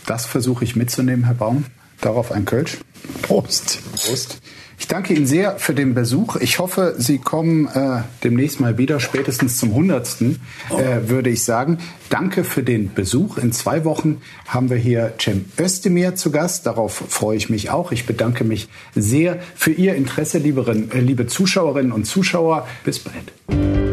[0.06, 1.66] Das versuche ich mitzunehmen, Herr Baum.
[2.02, 2.78] Darauf ein Kölsch.
[3.22, 3.80] Prost.
[3.92, 4.40] Prost.
[4.80, 6.38] Ich danke Ihnen sehr für den Besuch.
[6.38, 10.40] Ich hoffe, Sie kommen äh, demnächst mal wieder, spätestens zum hundertsten,
[10.70, 11.80] äh, würde ich sagen.
[12.10, 13.38] Danke für den Besuch.
[13.38, 16.66] In zwei Wochen haben wir hier Cem Özdemir zu Gast.
[16.66, 17.92] Darauf freue ich mich auch.
[17.92, 22.66] Ich bedanke mich sehr für Ihr Interesse, äh, liebe Zuschauerinnen und Zuschauer.
[22.86, 23.89] Bis bald.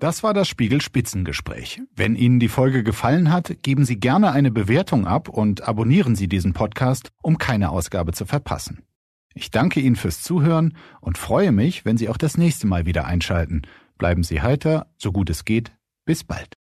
[0.00, 1.82] Das war das Spiegel Spitzengespräch.
[1.94, 6.26] Wenn Ihnen die Folge gefallen hat, geben Sie gerne eine Bewertung ab und abonnieren Sie
[6.26, 8.82] diesen Podcast, um keine Ausgabe zu verpassen.
[9.34, 13.04] Ich danke Ihnen fürs Zuhören und freue mich, wenn Sie auch das nächste Mal wieder
[13.04, 13.60] einschalten.
[13.98, 15.70] Bleiben Sie heiter, so gut es geht.
[16.06, 16.56] Bis bald.